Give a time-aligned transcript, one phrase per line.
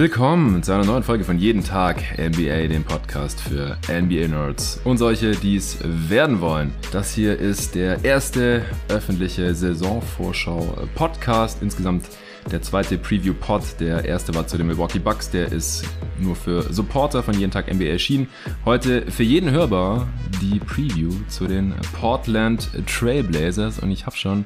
[0.00, 5.32] Willkommen zu einer neuen Folge von Jeden Tag NBA, dem Podcast für NBA-Nerds und solche,
[5.32, 6.72] die es werden wollen.
[6.90, 11.60] Das hier ist der erste öffentliche Saisonvorschau-Podcast.
[11.60, 12.06] Insgesamt
[12.50, 13.62] der zweite Preview-Pod.
[13.80, 15.30] Der erste war zu den Milwaukee Bucks.
[15.30, 15.84] Der ist
[16.18, 18.28] nur für Supporter von Jeden Tag NBA erschienen.
[18.64, 20.08] Heute für jeden hörbar
[20.40, 23.78] die Preview zu den Portland Trailblazers.
[23.78, 24.44] Und ich habe schon,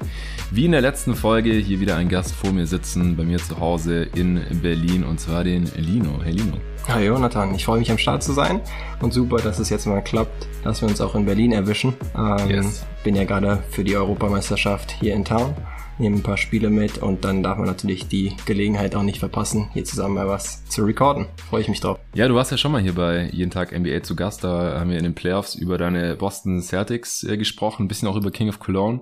[0.51, 3.59] wie in der letzten Folge, hier wieder einen Gast vor mir sitzen, bei mir zu
[3.59, 5.03] Hause in Berlin.
[5.03, 6.21] Und zwar den Lino.
[6.23, 6.57] Hey Lino.
[6.87, 8.61] Hi Jonathan, ich freue mich am Start zu sein
[9.01, 11.95] und super, dass es jetzt mal klappt, dass wir uns auch in Berlin erwischen.
[12.15, 12.85] Ähm, yes.
[13.03, 15.55] Bin ja gerade für die Europameisterschaft hier in Town
[15.97, 19.69] nehmen ein paar Spiele mit und dann darf man natürlich die Gelegenheit auch nicht verpassen,
[19.73, 21.27] hier zusammen mal was zu recorden.
[21.49, 21.99] Freue ich mich drauf.
[22.13, 24.43] Ja, du warst ja schon mal hier bei Jeden Tag NBA zu Gast.
[24.43, 28.15] Da haben wir in den Playoffs über deine Boston Celtics äh, gesprochen, ein bisschen auch
[28.15, 29.01] über King of Cologne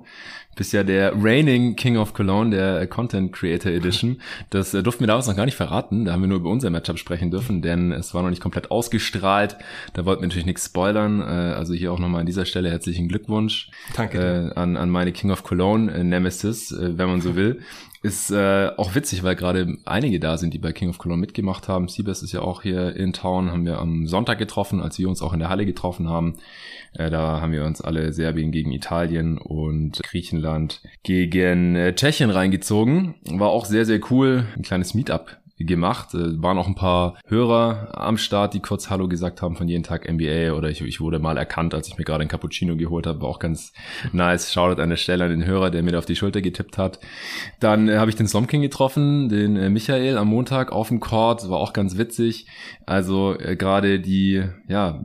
[0.56, 4.22] bist ja der reigning King of Cologne der Content Creator Edition.
[4.50, 6.06] Das äh, durften wir damals noch gar nicht verraten.
[6.06, 8.72] Da haben wir nur über unser Matchup sprechen dürfen, denn es war noch nicht komplett
[8.72, 9.58] ausgestrahlt.
[9.94, 11.22] Da wollten wir natürlich nichts spoilern.
[11.22, 15.12] Äh, also hier auch nochmal an dieser Stelle herzlichen Glückwunsch Danke äh, an, an meine
[15.12, 17.62] King of Cologne äh, Nemesis, äh, wenn man so will.
[18.04, 21.70] Ist äh, auch witzig, weil gerade einige da sind, die bei King of Cologne mitgemacht
[21.70, 21.88] haben.
[21.88, 25.22] Siebes ist ja auch hier in Town, haben wir am Sonntag getroffen, als wir uns
[25.22, 26.36] auch in der Halle getroffen haben.
[26.94, 33.16] Äh, da haben wir uns alle Serbien gegen Italien und Griechenland gegen äh, Tschechien reingezogen.
[33.23, 34.48] War auch sehr, sehr cool.
[34.58, 36.14] Ein kleines Meetup gemacht.
[36.14, 39.83] Äh, waren auch ein paar Hörer am Start, die kurz Hallo gesagt haben von jeden
[39.83, 43.08] Tag NBA oder ich, ich wurde mal erkannt, als ich mir gerade ein Cappuccino geholt
[43.08, 43.22] habe.
[43.22, 43.73] War auch ganz
[44.11, 44.53] nice.
[44.53, 47.00] Shoutout an der Stelle an den Hörer, der mir da auf die Schulter getippt hat.
[47.59, 51.50] Dann äh, habe ich den Slomking getroffen, den äh, Michael am Montag auf dem Court.
[51.50, 52.48] War auch ganz witzig.
[52.86, 55.02] Also äh, gerade die, ja,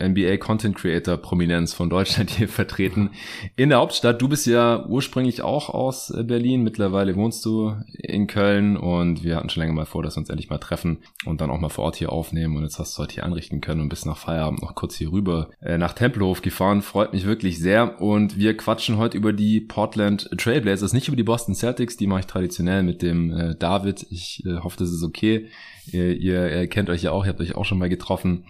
[0.00, 3.10] NBA Content Creator Prominenz von Deutschland hier vertreten
[3.56, 4.20] in der Hauptstadt.
[4.20, 6.62] Du bist ja ursprünglich auch aus äh, Berlin.
[6.62, 10.30] Mittlerweile wohnst du in Köln und wir hatten schon länger mal vor, dass wir uns
[10.30, 12.56] endlich mal treffen und dann auch mal vor Ort hier aufnehmen.
[12.56, 15.12] Und jetzt hast du heute hier einrichten können und bist nach Feierabend noch kurz hier
[15.12, 16.82] rüber äh, nach Tempelhof gefahren.
[16.82, 18.00] Freut mich wirklich sehr.
[18.00, 21.96] Und wir quatschen heute über die Portland Trailblazers, nicht über die Boston Celtics.
[21.96, 24.06] Die mache ich traditionell mit dem äh, David.
[24.10, 25.48] Ich hoffe, das ist okay.
[25.86, 28.44] Ihr kennt euch ja auch, ihr habt euch auch schon mal getroffen.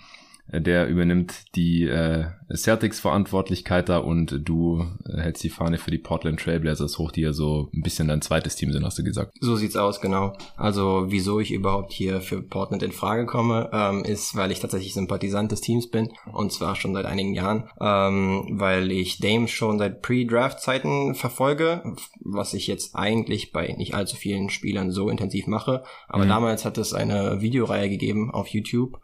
[0.48, 5.98] Äh, der übernimmt die äh, Celtics-Verantwortlichkeit da und du äh, hältst die Fahne für die
[5.98, 9.32] Portland Trailblazers hoch, die ja so ein bisschen dein zweites Team sind, hast du gesagt.
[9.40, 10.36] So sieht's aus, genau.
[10.56, 14.94] Also wieso ich überhaupt hier für Portland in Frage komme, ähm, ist, weil ich tatsächlich
[14.94, 19.78] Sympathisant des Teams bin und zwar schon seit einigen Jahren, ähm, weil ich Dame schon
[19.78, 21.82] seit Pre-Draft-Zeiten verfolge,
[22.20, 25.84] was ich jetzt eigentlich bei nicht allzu vielen Spielern so intensiv mache.
[26.08, 26.28] Aber mhm.
[26.28, 29.00] damals hat es eine Videoreihe gegeben auf YouTube,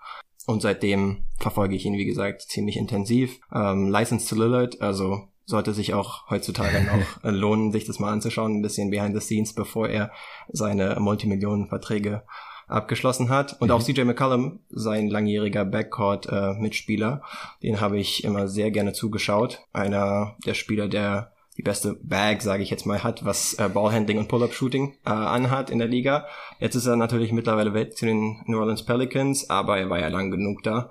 [0.51, 3.41] und seitdem verfolge ich ihn, wie gesagt, ziemlich intensiv.
[3.53, 6.83] Ähm, License to Lillard, also sollte sich auch heutzutage
[7.23, 10.11] noch lohnen, sich das mal anzuschauen, ein bisschen behind the scenes, bevor er
[10.49, 12.23] seine Multimillionenverträge
[12.69, 13.61] abgeschlossen hat.
[13.61, 13.75] Und mhm.
[13.75, 19.61] auch CJ McCollum, sein langjähriger Backcourt-Mitspieler, äh, den habe ich immer sehr gerne zugeschaut.
[19.73, 24.17] Einer der Spieler, der die beste Bag, sage ich jetzt mal, hat, was äh, Ballhandling
[24.17, 26.27] und Pull-Up-Shooting äh, anhat in der Liga.
[26.59, 30.09] Jetzt ist er natürlich mittlerweile weg zu den New Orleans Pelicans, aber er war ja
[30.09, 30.91] lang genug da.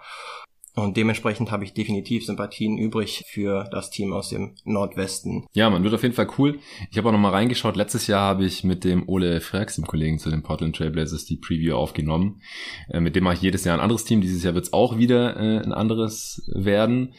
[0.75, 5.47] Und dementsprechend habe ich definitiv Sympathien übrig für das Team aus dem Nordwesten.
[5.53, 6.59] Ja, man wird auf jeden Fall cool.
[6.91, 7.75] Ich habe auch noch mal reingeschaut.
[7.75, 11.38] Letztes Jahr habe ich mit dem Ole Frax, dem Kollegen zu den Portland Trailblazers, die
[11.38, 12.41] Preview aufgenommen.
[12.90, 14.22] Äh, mit dem mache ich jedes Jahr ein anderes Team.
[14.22, 17.16] Dieses Jahr wird es auch wieder äh, ein anderes werden.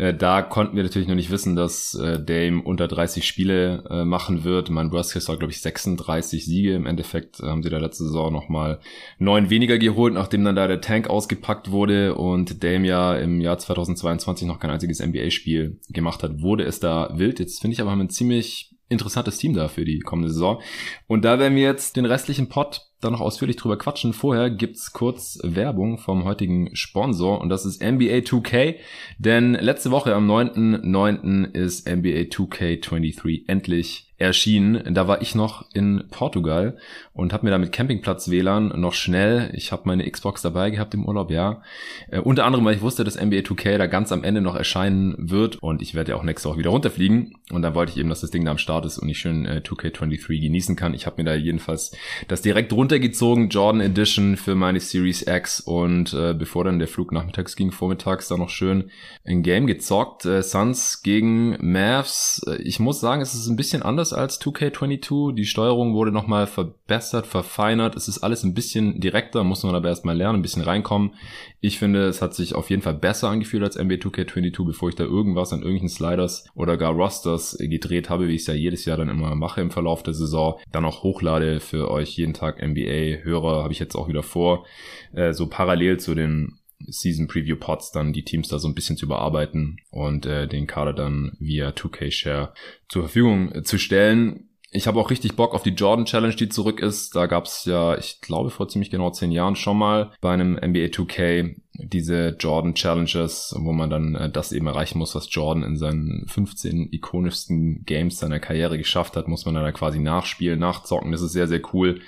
[0.00, 4.04] Äh, da konnten wir natürlich noch nicht wissen, dass äh, Dame unter 30 Spiele äh,
[4.06, 4.70] machen wird.
[4.70, 6.74] Mein Worst Case war, glaube ich, 36 Siege.
[6.74, 8.80] Im Endeffekt äh, haben sie da letzte Saison nochmal
[9.18, 13.58] neun weniger geholt, nachdem dann da der Tank ausgepackt wurde und Dame ja im Jahr
[13.58, 17.38] 2022 noch kein einziges NBA-Spiel gemacht hat, wurde es da wild.
[17.38, 20.62] Jetzt finde ich aber haben ein ziemlich interessantes Team da für die kommende Saison.
[21.08, 24.12] Und da werden wir jetzt den restlichen Pot da noch ausführlich drüber quatschen.
[24.12, 28.76] Vorher gibt's kurz Werbung vom heutigen Sponsor und das ist NBA 2K,
[29.18, 31.52] denn letzte Woche am 9.9.
[31.54, 34.94] ist NBA 2K23 endlich erschienen.
[34.94, 36.76] Da war ich noch in Portugal
[37.14, 40.92] und habe mir da mit Campingplatz WLAN noch schnell, ich habe meine Xbox dabei gehabt
[40.92, 41.62] im Urlaub, ja.
[42.10, 45.14] Äh, unter anderem, weil ich wusste, dass NBA 2K da ganz am Ende noch erscheinen
[45.18, 48.10] wird und ich werde ja auch nächste Woche wieder runterfliegen und dann wollte ich eben,
[48.10, 50.92] dass das Ding da am Start ist und ich schön äh, 2K23 genießen kann.
[50.92, 51.96] Ich habe mir da jedenfalls
[52.28, 57.12] das direkt runtergezogen, Jordan Edition für meine Series X und äh, bevor dann der Flug
[57.12, 58.90] nachmittags ging, vormittags da noch schön
[59.24, 60.24] ein Game gezockt.
[60.24, 62.42] Äh, Suns gegen Mavs.
[62.48, 65.34] Äh, ich muss sagen, es ist ein bisschen anders als 2K22.
[65.34, 67.94] Die Steuerung wurde nochmal verbessert, verfeinert.
[67.94, 71.14] Es ist alles ein bisschen direkter, muss man aber erstmal lernen, ein bisschen reinkommen.
[71.60, 74.96] Ich finde, es hat sich auf jeden Fall besser angefühlt als NBA 2K22, bevor ich
[74.96, 78.84] da irgendwas an irgendwelchen Sliders oder gar Rosters gedreht habe, wie ich es ja jedes
[78.84, 80.58] Jahr dann immer mache im Verlauf der Saison.
[80.72, 84.66] Dann auch hochlade für euch jeden Tag NBA NBA-Hörer habe ich jetzt auch wieder vor,
[85.12, 88.96] äh, so parallel zu den Season Preview Pods dann die Teams da so ein bisschen
[88.96, 92.54] zu überarbeiten und äh, den Kader dann via 2K Share
[92.88, 94.46] zur Verfügung äh, zu stellen.
[94.72, 97.16] Ich habe auch richtig Bock auf die Jordan Challenge, die zurück ist.
[97.16, 100.52] Da gab es ja, ich glaube, vor ziemlich genau zehn Jahren schon mal bei einem
[100.54, 105.64] NBA 2K diese Jordan Challenges, wo man dann äh, das eben erreichen muss, was Jordan
[105.64, 110.60] in seinen 15 ikonischsten Games seiner Karriere geschafft hat, muss man dann da quasi nachspielen,
[110.60, 111.10] nachzocken.
[111.10, 112.00] Das ist sehr, sehr cool.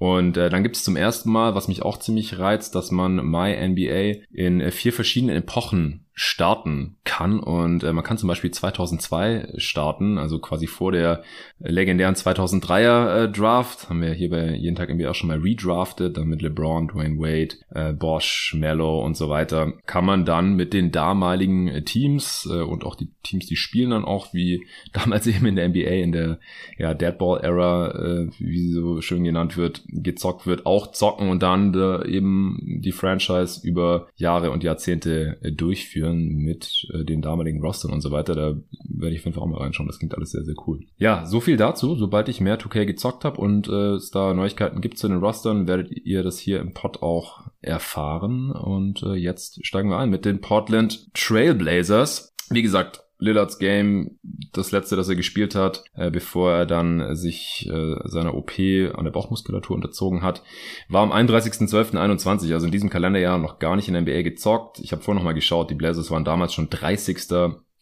[0.00, 3.16] Und äh, dann gibt es zum ersten Mal, was mich auch ziemlich reizt, dass man
[3.16, 7.40] My NBA in äh, vier verschiedenen Epochen starten kann.
[7.40, 11.22] Und äh, man kann zum Beispiel 2002 starten, also quasi vor der
[11.58, 13.88] legendären 2003er äh, Draft.
[13.88, 17.18] Haben wir hier bei jeden Tag irgendwie auch schon mal redraftet, dann mit LeBron, Dwayne
[17.18, 19.72] Wade, äh, Bosch, Mello und so weiter.
[19.86, 23.90] Kann man dann mit den damaligen äh, Teams äh, und auch die Teams, die spielen
[23.90, 26.38] dann auch, wie damals eben in der NBA, in der
[26.76, 31.72] ja, Deadball-Era, äh, wie sie so schön genannt wird, gezockt wird, auch zocken und dann
[31.72, 37.60] äh, eben die Franchise über Jahre und Jahrzehnte äh, durchführen kombinieren mit äh, den damaligen
[37.60, 38.34] Rostern und so weiter.
[38.34, 38.54] Da
[38.88, 39.86] werde ich auf jeden Fall auch mal reinschauen.
[39.86, 40.80] Das klingt alles sehr, sehr cool.
[40.96, 41.96] Ja, so viel dazu.
[41.96, 45.66] Sobald ich mehr 2K gezockt habe und äh, es da Neuigkeiten gibt zu den Rostern,
[45.66, 48.50] werdet ihr das hier im Pod auch erfahren.
[48.50, 52.34] Und äh, jetzt steigen wir ein mit den Portland Trailblazers.
[52.50, 54.18] Wie gesagt, Lillards Game,
[54.52, 59.04] das letzte, das er gespielt hat, äh, bevor er dann sich äh, seiner OP an
[59.04, 60.42] der Bauchmuskulatur unterzogen hat,
[60.88, 64.80] war am 31.12.21, also in diesem Kalenderjahr noch gar nicht in der NBA gezockt.
[64.80, 67.18] Ich habe vorhin noch mal geschaut, die Blazers waren damals schon 30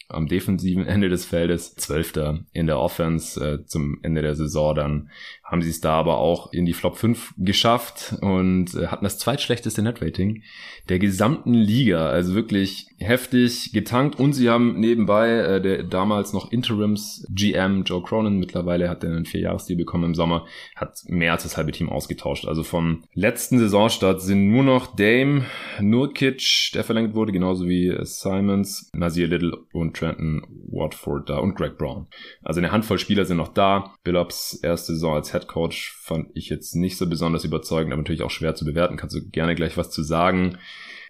[0.09, 5.11] am defensiven Ende des Feldes, Zwölfter in der Offense äh, zum Ende der Saison dann
[5.49, 9.19] haben sie es da aber auch in die Flop 5 geschafft und äh, hatten das
[9.19, 10.43] zweitschlechteste Netrating
[10.91, 12.11] der gesamten Liga.
[12.11, 18.03] Also wirklich heftig getankt und sie haben nebenbei äh, der damals noch Interims GM Joe
[18.03, 20.47] Cronin, mittlerweile hat er einen Vierjahresdeal bekommen im Sommer,
[20.77, 22.47] hat mehr als das halbe Team ausgetauscht.
[22.47, 25.47] Also vom letzten Saisonstart sind nur noch Dame,
[25.81, 31.79] Nurkic, der verlängert wurde, genauso wie Simons, Nazir Little und Trenton Watford da und Greg
[31.79, 32.07] Brown.
[32.43, 33.95] Also eine Handvoll Spieler sind noch da.
[34.05, 38.31] Billups erste Saison als Coach fand ich jetzt nicht so besonders überzeugend, aber natürlich auch
[38.31, 38.97] schwer zu bewerten.
[38.97, 40.59] Kannst du gerne gleich was zu sagen.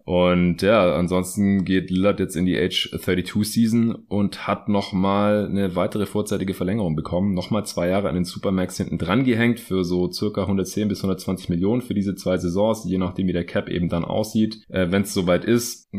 [0.08, 5.76] Und ja, ansonsten geht Lillard jetzt in die Age 32 Season und hat nochmal eine
[5.76, 7.34] weitere vorzeitige Verlängerung bekommen.
[7.34, 11.50] Nochmal zwei Jahre an den Supermax hinten dran gehängt für so circa 110 bis 120
[11.50, 14.62] Millionen für diese zwei Saisons, je nachdem wie der Cap eben dann aussieht.
[14.70, 15.90] Äh, Wenn es soweit ist,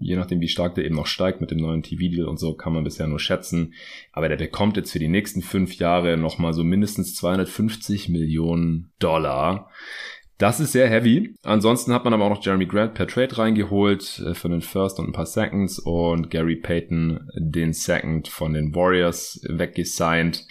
[0.00, 2.72] je nachdem wie stark der eben noch steigt mit dem neuen TV-Deal und so, kann
[2.72, 3.74] man bisher nur schätzen.
[4.12, 9.68] Aber der bekommt jetzt für die nächsten fünf Jahre nochmal so mindestens 250 Millionen Dollar.
[10.38, 11.34] Das ist sehr heavy.
[11.42, 15.00] Ansonsten hat man aber auch noch Jeremy Grant per Trade reingeholt äh, für den First
[15.00, 20.46] und ein paar Seconds und Gary Payton den Second von den Warriors weggesigned.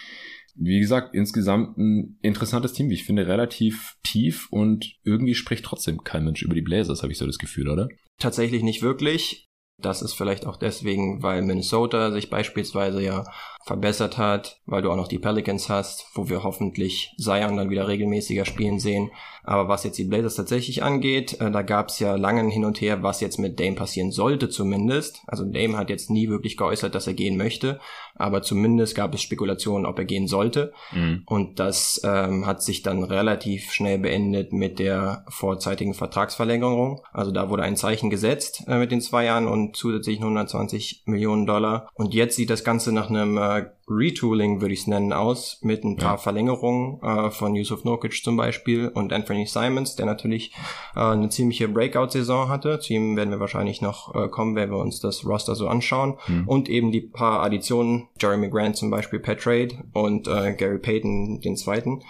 [0.55, 6.03] Wie gesagt, insgesamt ein interessantes Team, wie ich finde, relativ tief und irgendwie spricht trotzdem
[6.03, 7.87] kein Mensch über die Blazers, habe ich so das Gefühl, oder?
[8.19, 9.45] Tatsächlich nicht wirklich.
[9.79, 13.23] Das ist vielleicht auch deswegen, weil Minnesota sich beispielsweise ja
[13.67, 17.87] verbessert hat, weil du auch noch die Pelicans hast, wo wir hoffentlich Zion dann wieder
[17.87, 19.11] regelmäßiger spielen sehen.
[19.43, 22.81] Aber was jetzt die Blazers tatsächlich angeht, äh, da gab es ja lange hin und
[22.81, 25.21] her, was jetzt mit Dame passieren sollte zumindest.
[25.27, 27.79] Also Dame hat jetzt nie wirklich geäußert, dass er gehen möchte,
[28.15, 30.73] aber zumindest gab es Spekulationen, ob er gehen sollte.
[30.91, 31.23] Mhm.
[31.25, 37.01] Und das ähm, hat sich dann relativ schnell beendet mit der vorzeitigen Vertragsverlängerung.
[37.11, 41.45] Also da wurde ein Zeichen gesetzt äh, mit den zwei Jahren und zusätzlichen 120 Millionen
[41.45, 41.89] Dollar.
[41.93, 45.59] Und jetzt sieht das Ganze nach einem äh, uh, Retooling, würde ich es nennen, aus,
[45.61, 46.17] mit ein paar ja.
[46.17, 50.53] Verlängerungen äh, von Yusuf Nurkic zum Beispiel und Anthony Simons, der natürlich
[50.95, 52.79] äh, eine ziemliche Breakout-Saison hatte.
[52.79, 56.17] Zu ihm werden wir wahrscheinlich noch äh, kommen, wenn wir uns das Roster so anschauen.
[56.27, 56.47] Mhm.
[56.47, 61.39] Und eben die paar Additionen, Jeremy Grant zum Beispiel per Trade und äh, Gary Payton
[61.39, 62.01] den zweiten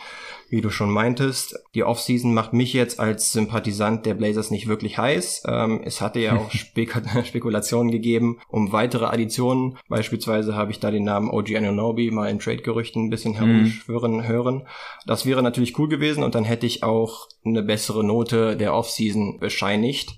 [0.50, 1.60] wie du schon meintest.
[1.76, 5.44] Die Offseason macht mich jetzt als Sympathisant der Blazers nicht wirklich heiß.
[5.48, 9.78] Ähm, es hatte ja auch Spek Spekulationen gegeben um weitere Additionen.
[9.90, 13.38] Beispielsweise habe ich da den Namen OG Anunobi mal in Trade-Gerüchten ein bisschen mhm.
[13.38, 14.28] herumschwören mhm.
[14.28, 14.68] hören.
[15.06, 19.40] Das wäre natürlich cool gewesen und dann hätte ich auch eine bessere Note der Offseason
[19.40, 20.18] bescheinigt.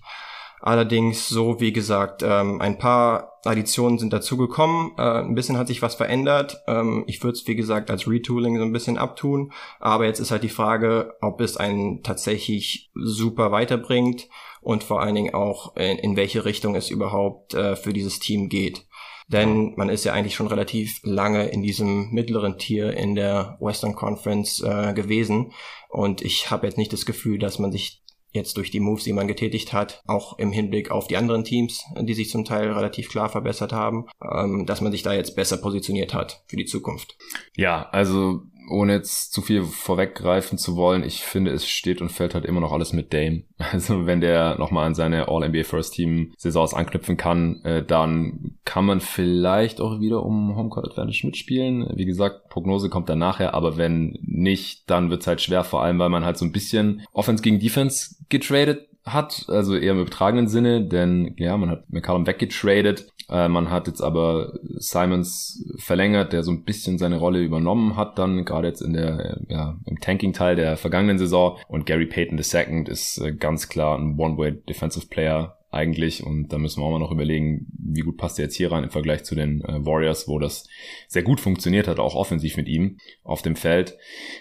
[0.62, 4.92] Allerdings so, wie gesagt, ähm, ein paar Additionen sind dazugekommen.
[4.98, 6.58] Äh, ein bisschen hat sich was verändert.
[6.68, 9.54] Ähm, ich würde es, wie gesagt, als Retooling so ein bisschen abtun.
[9.80, 14.28] Aber jetzt ist halt die Frage, ob es einen tatsächlich super weiterbringt
[14.62, 18.50] und vor allen Dingen auch in, in welche Richtung es überhaupt äh, für dieses Team
[18.50, 18.86] geht.
[19.32, 23.96] Denn man ist ja eigentlich schon relativ lange in diesem mittleren Tier in der Western
[23.96, 25.52] Conference äh, gewesen.
[25.90, 29.14] Und ich habe jetzt nicht das Gefühl, dass man sich jetzt durch die Moves, die
[29.14, 33.10] man getätigt hat, auch im Hinblick auf die anderen Teams, die sich zum Teil relativ
[33.10, 37.18] klar verbessert haben, ähm, dass man sich da jetzt besser positioniert hat für die Zukunft.
[37.56, 42.34] Ja, also ohne jetzt zu viel vorweggreifen zu wollen, ich finde, es steht und fällt
[42.34, 43.44] halt immer noch alles mit Dame.
[43.72, 48.86] Also wenn der nochmal an seine All-NBA First Team Saisons anknüpfen kann, äh, dann kann
[48.86, 51.88] man vielleicht auch wieder um Homecourt Advantage mitspielen.
[51.96, 56.00] Wie gesagt, Prognose kommt dann nachher, aber wenn nicht, dann wird's halt schwer, vor allem
[56.00, 60.48] weil man halt so ein bisschen Offense gegen Defense getradet hat, also eher im übertragenen
[60.48, 66.44] Sinne, denn ja, man hat McCallum weggetradet, äh, man hat jetzt aber Simons verlängert, der
[66.44, 70.56] so ein bisschen seine Rolle übernommen hat, dann gerade jetzt in der, ja, im Tanking-Teil
[70.56, 71.58] der vergangenen Saison.
[71.68, 76.24] Und Gary Payton II ist äh, ganz klar ein One-Way Defensive Player, eigentlich.
[76.24, 78.84] Und da müssen wir auch mal noch überlegen, wie gut passt er jetzt hier rein
[78.84, 80.68] im Vergleich zu den äh, Warriors, wo das
[81.08, 83.98] sehr gut funktioniert hat, auch offensiv mit ihm auf dem Feld.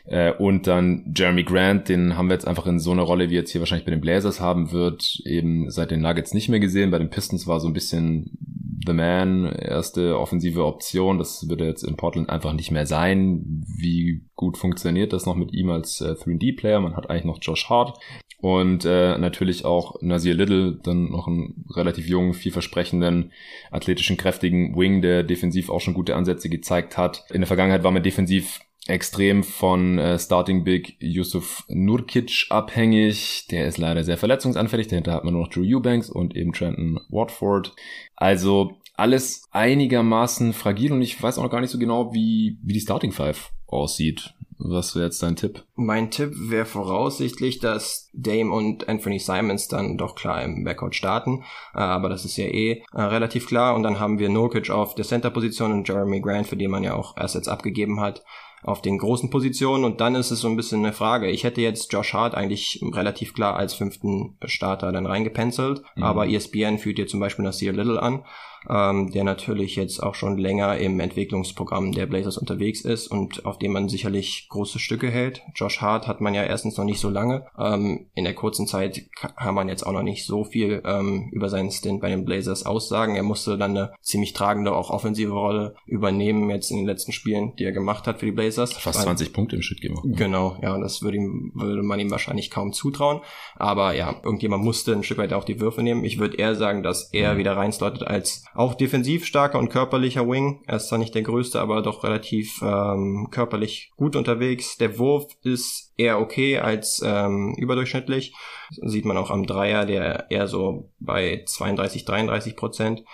[0.06, 3.34] Äh, und dann Jeremy Grant, den haben wir jetzt einfach in so einer Rolle, wie
[3.34, 6.90] jetzt hier wahrscheinlich bei den Blazers haben wird, eben seit den Nuggets nicht mehr gesehen.
[6.90, 8.38] Bei den Pistons war so ein bisschen
[8.86, 11.18] The Man, erste offensive Option.
[11.18, 13.42] Das wird jetzt in Portland einfach nicht mehr sein.
[13.76, 16.80] Wie gut funktioniert das noch mit ihm als äh, 3D-Player?
[16.80, 17.98] Man hat eigentlich noch Josh Hart,
[18.40, 23.32] und äh, natürlich auch Nasir Little, dann noch einen relativ jungen, vielversprechenden,
[23.70, 27.24] athletischen, kräftigen Wing, der defensiv auch schon gute Ansätze gezeigt hat.
[27.30, 33.46] In der Vergangenheit war man defensiv extrem von äh, Starting Big Yusuf Nurkic abhängig.
[33.50, 34.86] Der ist leider sehr verletzungsanfällig.
[34.86, 37.74] Dahinter hat man nur noch Drew Eubanks und eben Trenton Watford.
[38.16, 42.72] Also alles einigermaßen fragil und ich weiß auch noch gar nicht so genau, wie, wie
[42.72, 44.34] die Starting Five aussieht.
[44.58, 45.64] Was wäre jetzt dein Tipp?
[45.76, 51.44] Mein Tipp wäre voraussichtlich, dass Dame und Anthony Simons dann doch klar im Backcourt starten.
[51.74, 53.74] Äh, aber das ist ja eh äh, relativ klar.
[53.76, 56.94] Und dann haben wir Nurkic auf der Center-Position und Jeremy Grant, für den man ja
[56.94, 58.22] auch Assets abgegeben hat
[58.62, 61.30] auf den großen Positionen und dann ist es so ein bisschen eine Frage.
[61.30, 66.02] Ich hätte jetzt Josh Hart eigentlich relativ klar als fünften Starter dann reingepenzelt, mhm.
[66.02, 68.24] aber ESPN führt hier zum Beispiel Nasir Little an
[68.68, 73.58] ähm, der natürlich jetzt auch schon länger im Entwicklungsprogramm der Blazers unterwegs ist und auf
[73.58, 75.42] dem man sicherlich große Stücke hält.
[75.54, 77.46] Josh Hart hat man ja erstens noch nicht so lange.
[77.58, 81.48] Ähm, in der kurzen Zeit kann man jetzt auch noch nicht so viel ähm, über
[81.48, 83.16] seinen Stint bei den Blazers aussagen.
[83.16, 87.54] Er musste dann eine ziemlich tragende, auch offensive Rolle übernehmen jetzt in den letzten Spielen,
[87.56, 88.72] die er gemacht hat für die Blazers.
[88.72, 90.04] Fast 20 Punkte im Schritt gemacht.
[90.04, 93.20] Genau, ja, das würde, ihm, würde man ihm wahrscheinlich kaum zutrauen.
[93.56, 96.04] Aber ja, irgendjemand musste ein Stück weit auch die Würfe nehmen.
[96.04, 97.38] Ich würde eher sagen, dass er mhm.
[97.38, 100.62] wieder reinstartet als auch defensiv starker und körperlicher Wing.
[100.66, 104.76] Er ist zwar nicht der größte, aber doch relativ ähm, körperlich gut unterwegs.
[104.76, 108.34] Der Wurf ist eher okay als ähm, überdurchschnittlich.
[108.80, 113.04] Das sieht man auch am Dreier, der eher so bei 32, 33 Prozent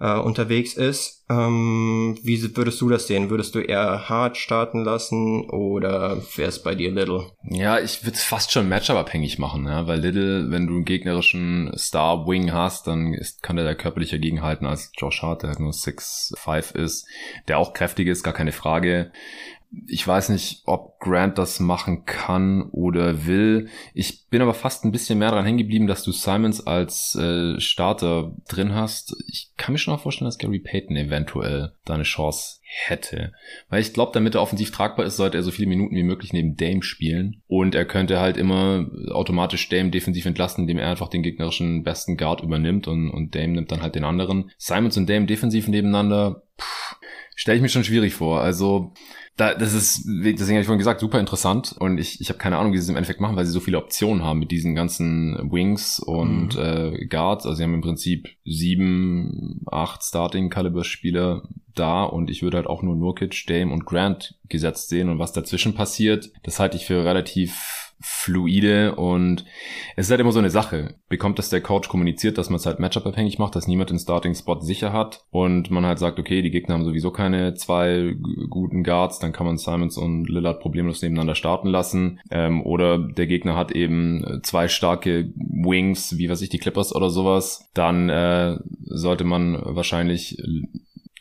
[0.00, 1.24] äh, unterwegs ist.
[1.30, 3.30] Ähm, wie würdest du das sehen?
[3.30, 7.30] Würdest du eher hart starten lassen oder wäre es bei dir Little?
[7.48, 11.72] Ja, ich würde es fast schon Matchup-abhängig machen, ja, weil Little, wenn du einen gegnerischen
[11.76, 15.72] Star-Wing hast, dann ist, kann der da körperlicher gegenhalten als Josh Hart, der halt nur
[15.72, 17.06] 6'5 ist,
[17.48, 19.12] der auch kräftig ist, gar keine Frage
[19.86, 23.68] ich weiß nicht, ob Grant das machen kann oder will.
[23.92, 27.60] Ich bin aber fast ein bisschen mehr daran hängen geblieben, dass du Simons als äh,
[27.60, 29.16] Starter drin hast.
[29.28, 33.32] Ich kann mir schon auch vorstellen, dass Gary Payton eventuell da eine Chance hätte.
[33.68, 36.32] Weil ich glaube, damit er offensiv tragbar ist, sollte er so viele Minuten wie möglich
[36.32, 37.42] neben Dame spielen.
[37.46, 42.16] Und er könnte halt immer automatisch Dame defensiv entlasten, indem er einfach den gegnerischen besten
[42.16, 44.50] Guard übernimmt und, und Dame nimmt dann halt den anderen.
[44.58, 46.42] Simons und Dame defensiv nebeneinander,
[47.36, 48.40] stelle ich mir schon schwierig vor.
[48.40, 48.92] Also
[49.36, 52.56] da, das ist, deswegen habe ich vorhin gesagt, super interessant und ich, ich habe keine
[52.56, 54.76] Ahnung, wie sie es im Endeffekt machen, weil sie so viele Optionen haben mit diesen
[54.76, 56.62] ganzen Wings und mhm.
[56.62, 57.44] äh, Guards.
[57.44, 62.94] Also sie haben im Prinzip sieben, acht Starting-Caliber-Spieler da und ich würde halt auch nur
[62.94, 67.83] Nurkic, Dame und Grant gesetzt sehen und was dazwischen passiert, das halte ich für relativ
[68.00, 69.44] fluide und
[69.96, 70.94] es ist halt immer so eine Sache.
[71.08, 74.60] Bekommt das der Coach kommuniziert, dass man es halt Matchup-abhängig macht, dass niemand den Starting-Spot
[74.60, 78.14] sicher hat und man halt sagt, okay, die Gegner haben sowieso keine zwei
[78.50, 83.26] guten Guards, dann kann man Simons und Lillard problemlos nebeneinander starten lassen ähm, oder der
[83.26, 88.58] Gegner hat eben zwei starke Wings, wie weiß ich, die Clippers oder sowas, dann äh,
[88.84, 90.38] sollte man wahrscheinlich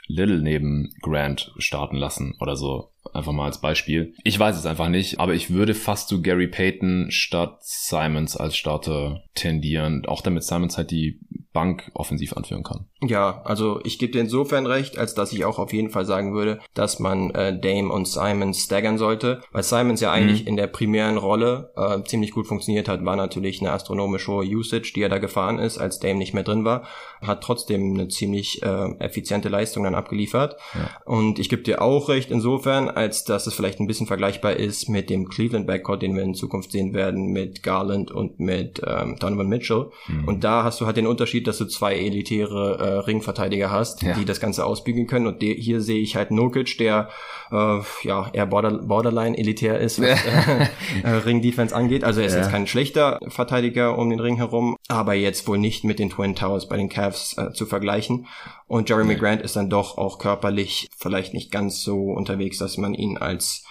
[0.08, 2.93] Little neben Grant starten lassen oder so.
[3.14, 4.14] Einfach mal als Beispiel.
[4.24, 8.58] Ich weiß es einfach nicht, aber ich würde fast zu Gary Payton statt Simons als
[8.58, 10.06] Starter tendieren.
[10.06, 11.20] Auch damit Simons halt die
[11.54, 12.88] Bank offensiv anführen kann.
[13.02, 16.34] Ja, also ich gebe dir insofern recht, als dass ich auch auf jeden Fall sagen
[16.34, 20.48] würde, dass man äh, Dame und Simons staggern sollte, weil Simons ja eigentlich mhm.
[20.48, 24.94] in der primären Rolle äh, ziemlich gut funktioniert hat, war natürlich eine astronomisch hohe Usage,
[24.96, 26.88] die er da gefahren ist, als Dame nicht mehr drin war,
[27.28, 30.58] hat trotzdem eine ziemlich äh, effiziente Leistung dann abgeliefert.
[30.74, 30.90] Ja.
[31.06, 34.90] Und ich gebe dir auch recht insofern, als dass es vielleicht ein bisschen vergleichbar ist
[34.90, 39.18] mit dem Cleveland Backcourt, den wir in Zukunft sehen werden, mit Garland und mit ähm,
[39.20, 39.92] Donovan Mitchell.
[40.08, 40.28] Mhm.
[40.28, 44.14] Und da hast du halt den Unterschied, dass du zwei elitäre äh, Ringverteidiger hast, ja.
[44.14, 45.28] die das Ganze ausbügeln können.
[45.28, 47.10] Und de, hier sehe ich halt Nurkic, der
[47.52, 50.68] äh, ja eher border, borderline elitär ist, was äh,
[51.04, 52.04] äh, Ring-Defense angeht.
[52.04, 52.40] Also er ist ja.
[52.40, 56.36] jetzt kein schlechter Verteidiger um den Ring herum, aber jetzt wohl nicht mit den Twin
[56.36, 58.28] Towers bei den Cavs äh, zu vergleichen.
[58.68, 62.94] Und Jeremy Grant ist dann doch auch körperlich vielleicht nicht ganz so unterwegs, dass man
[62.94, 63.64] ihn als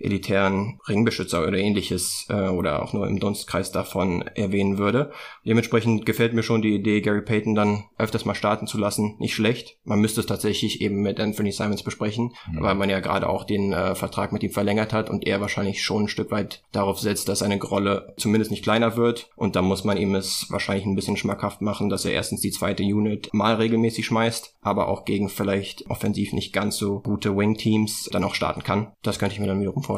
[0.00, 5.12] elitären Ringbeschützer oder ähnliches äh, oder auch nur im Dunstkreis davon erwähnen würde.
[5.44, 9.34] Dementsprechend gefällt mir schon die Idee, Gary Payton dann öfters mal starten zu lassen, nicht
[9.34, 9.78] schlecht.
[9.84, 12.62] Man müsste es tatsächlich eben mit Anthony Simons besprechen, mhm.
[12.62, 15.82] weil man ja gerade auch den äh, Vertrag mit ihm verlängert hat und er wahrscheinlich
[15.82, 19.62] schon ein Stück weit darauf setzt, dass seine Rolle zumindest nicht kleiner wird und da
[19.62, 23.28] muss man ihm es wahrscheinlich ein bisschen schmackhaft machen, dass er erstens die zweite Unit
[23.32, 28.34] mal regelmäßig schmeißt, aber auch gegen vielleicht offensiv nicht ganz so gute Wing-Teams dann auch
[28.34, 28.92] starten kann.
[29.02, 29.89] Das könnte ich mir dann wiederum vorstellen.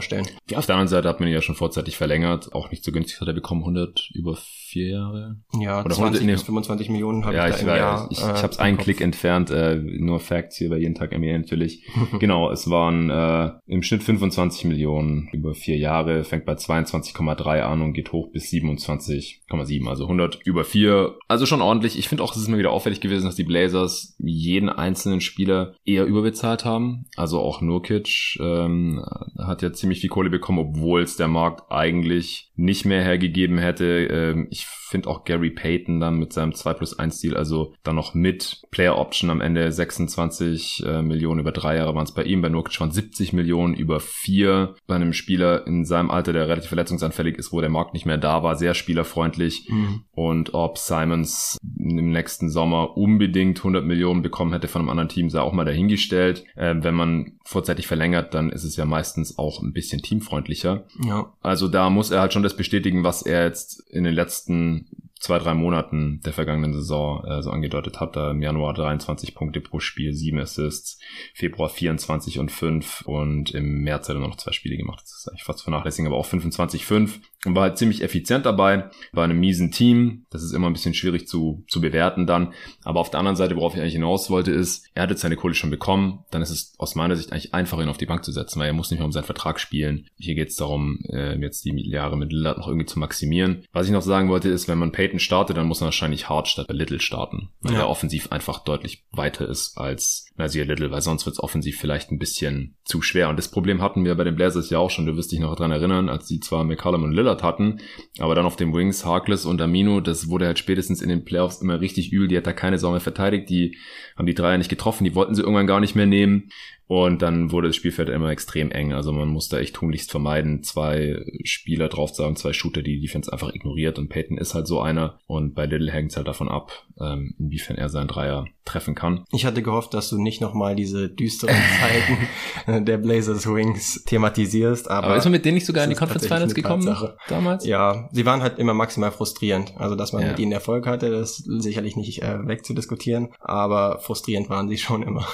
[0.50, 2.52] Ja, auf der anderen Seite hat man ihn ja schon vorzeitig verlängert.
[2.52, 5.37] Auch nicht so günstig hat er bekommen, 100 über vier Jahre.
[5.58, 8.08] Ja, Oder 20 100, bis 25 Millionen habe ja, ich da ich im war, Jahr.
[8.11, 11.16] Ich, ich äh, habe es einen Klick entfernt, äh, nur Facts hier bei jeden Tag
[11.16, 11.87] NBA natürlich.
[12.18, 17.82] genau, es waren äh, im Schnitt 25 Millionen über vier Jahre, fängt bei 22,3 an
[17.82, 21.16] und geht hoch bis 27,7, also 100 über vier.
[21.28, 21.99] Also schon ordentlich.
[21.99, 25.75] Ich finde auch, es ist mir wieder auffällig gewesen, dass die Blazers jeden einzelnen Spieler
[25.84, 27.04] eher überbezahlt haben.
[27.16, 29.04] Also auch Nurkic ähm,
[29.38, 33.84] hat ja ziemlich viel Kohle bekommen, obwohl es der Markt eigentlich nicht mehr hergegeben hätte.
[33.84, 37.96] Ähm, ich finde auch Gary Payton dann mit seinem 2 plus 1 Stil, also dann
[37.96, 42.22] noch mit Player Option am Ende 26 äh, Millionen über drei Jahre waren es bei
[42.22, 44.75] ihm, bei Nurkic waren 70 Millionen über vier.
[44.87, 48.18] Bei einem Spieler in seinem Alter, der relativ verletzungsanfällig ist, wo der Markt nicht mehr
[48.18, 49.68] da war, sehr spielerfreundlich.
[49.68, 50.04] Mhm.
[50.12, 55.30] Und ob Simons im nächsten Sommer unbedingt 100 Millionen bekommen hätte von einem anderen Team,
[55.30, 56.44] sei auch mal dahingestellt.
[56.54, 60.84] Äh, wenn man vorzeitig verlängert, dann ist es ja meistens auch ein bisschen teamfreundlicher.
[61.04, 61.32] Ja.
[61.40, 64.81] Also da muss er halt schon das bestätigen, was er jetzt in den letzten
[65.22, 68.16] zwei, drei Monaten der vergangenen Saison äh, so angedeutet hat.
[68.16, 70.98] Da im Januar 23 Punkte pro Spiel, 7 Assists,
[71.32, 75.02] Februar 24 und 5 und im März hat er noch zwei Spiele gemacht.
[75.04, 78.90] Das ist eigentlich fast vernachlässigen, aber auch 25, 5 und war halt ziemlich effizient dabei
[79.12, 80.26] bei einem miesen Team.
[80.31, 82.52] Das ist immer ein bisschen schwierig zu, zu bewerten dann.
[82.85, 85.37] Aber auf der anderen Seite, worauf ich eigentlich hinaus wollte, ist, er hat jetzt seine
[85.37, 86.24] Kohle schon bekommen.
[86.31, 88.68] Dann ist es aus meiner Sicht eigentlich einfach, ihn auf die Bank zu setzen, weil
[88.68, 90.07] er muss nicht mehr um seinen Vertrag spielen.
[90.18, 93.64] Hier geht es darum, äh, jetzt die Jahre mit Lillard noch irgendwie zu maximieren.
[93.72, 96.48] Was ich noch sagen wollte, ist, wenn man Peyton startet, dann muss man wahrscheinlich Hard
[96.48, 97.81] statt bei Little starten, weil ja.
[97.81, 102.11] er offensiv einfach deutlich weiter ist als Nazir Little, weil sonst wird es offensiv vielleicht
[102.11, 103.28] ein bisschen zu schwer.
[103.28, 105.57] Und das Problem hatten wir bei den Blazers ja auch schon, du wirst dich noch
[105.57, 107.81] dran erinnern, als die zwar McCallum und Lillard hatten,
[108.18, 111.62] aber dann auf den Wings Harkless und Amino, das wurde halt spätestens in den Playoffs
[111.62, 113.79] immer richtig übel, die hat da keine Sau mehr verteidigt, die
[114.16, 116.51] haben die Dreier nicht getroffen, die wollten sie irgendwann gar nicht mehr nehmen.
[116.92, 118.92] Und dann wurde das Spielfeld immer extrem eng.
[118.92, 123.00] Also man musste echt tunlichst vermeiden, zwei Spieler drauf zu haben, zwei Shooter, die die
[123.00, 123.98] Defense einfach ignoriert.
[123.98, 125.18] Und Peyton ist halt so einer.
[125.26, 129.24] Und bei Little hängt es halt davon ab, ähm, inwiefern er seinen Dreier treffen kann.
[129.33, 131.57] Ich hatte gehofft, dass du nicht nochmal diese düsteren
[132.66, 134.90] Zeiten der Blazers Wings thematisierst.
[134.90, 137.16] Aber, aber ist man mit denen nicht sogar in die Conference Finals gekommen Tatsache.
[137.26, 137.64] damals?
[137.64, 139.72] Ja, sie waren halt immer maximal frustrierend.
[139.78, 140.28] Also dass man ja.
[140.28, 143.31] mit ihnen Erfolg hatte, das ist sicherlich nicht äh, wegzudiskutieren.
[143.40, 145.26] Aber frustrierend waren sie schon immer.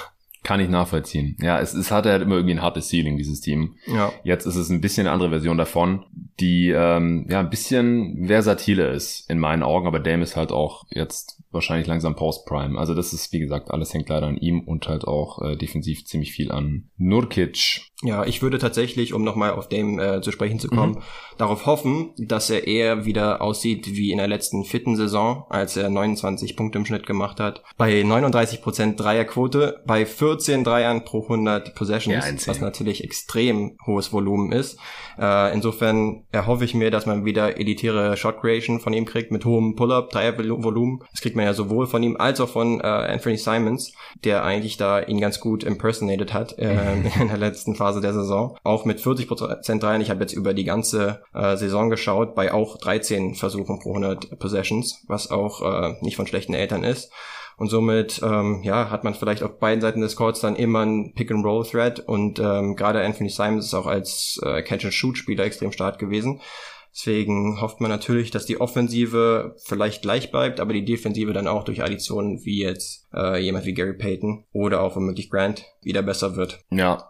[0.43, 1.35] Kann ich nachvollziehen.
[1.41, 3.75] Ja, es, es hatte halt immer irgendwie ein hartes Ceiling, dieses Team.
[3.87, 4.11] Ja.
[4.23, 6.05] Jetzt ist es ein bisschen eine andere Version davon,
[6.39, 10.85] die ähm, ja ein bisschen versatiler ist in meinen Augen, aber Dame ist halt auch
[10.89, 12.77] jetzt wahrscheinlich langsam Post-Prime.
[12.77, 16.05] Also das ist, wie gesagt, alles hängt leider an ihm und halt auch äh, defensiv
[16.05, 17.81] ziemlich viel an Nurkic.
[18.01, 21.03] Ja, ich würde tatsächlich, um nochmal auf dem äh, zu sprechen zu kommen, mhm.
[21.37, 25.89] darauf hoffen, dass er eher wieder aussieht wie in der letzten vierten Saison, als er
[25.89, 27.61] 29 Punkte im Schnitt gemacht hat.
[27.77, 34.77] Bei 39% Dreierquote, bei 14 Dreiern pro 100 Possessions, was natürlich extrem hohes Volumen ist.
[35.19, 39.43] Äh, insofern erhoffe ich mir, dass man wieder elitäre Shot Creation von ihm kriegt mit
[39.43, 40.99] hohem Pull-up, Dreiervolumen.
[41.11, 43.91] Das kriegt man ja sowohl von ihm als auch von äh, Anthony Simons,
[44.23, 48.55] der eigentlich da ihn ganz gut impersonated hat äh, in der letzten Phase der Saison.
[48.63, 50.01] Auch mit 40% rein.
[50.01, 54.37] Ich habe jetzt über die ganze äh, Saison geschaut, bei auch 13 Versuchen pro 100
[54.37, 57.11] Possessions, was auch äh, nicht von schlechten Eltern ist.
[57.59, 61.13] Und somit ähm, ja, hat man vielleicht auf beiden Seiten des Courts dann immer ein
[61.13, 66.39] Pick-and-Roll-Thread und ähm, gerade Anthony Simons ist auch als äh, Catch-and-Shoot-Spieler extrem stark gewesen.
[66.95, 71.65] Deswegen hofft man natürlich, dass die Offensive vielleicht gleich bleibt, aber die Defensive dann auch
[71.65, 76.35] durch Additionen wie jetzt äh, jemand wie Gary Payton oder auch womöglich Grant wieder besser
[76.35, 76.59] wird.
[76.71, 77.09] Ja.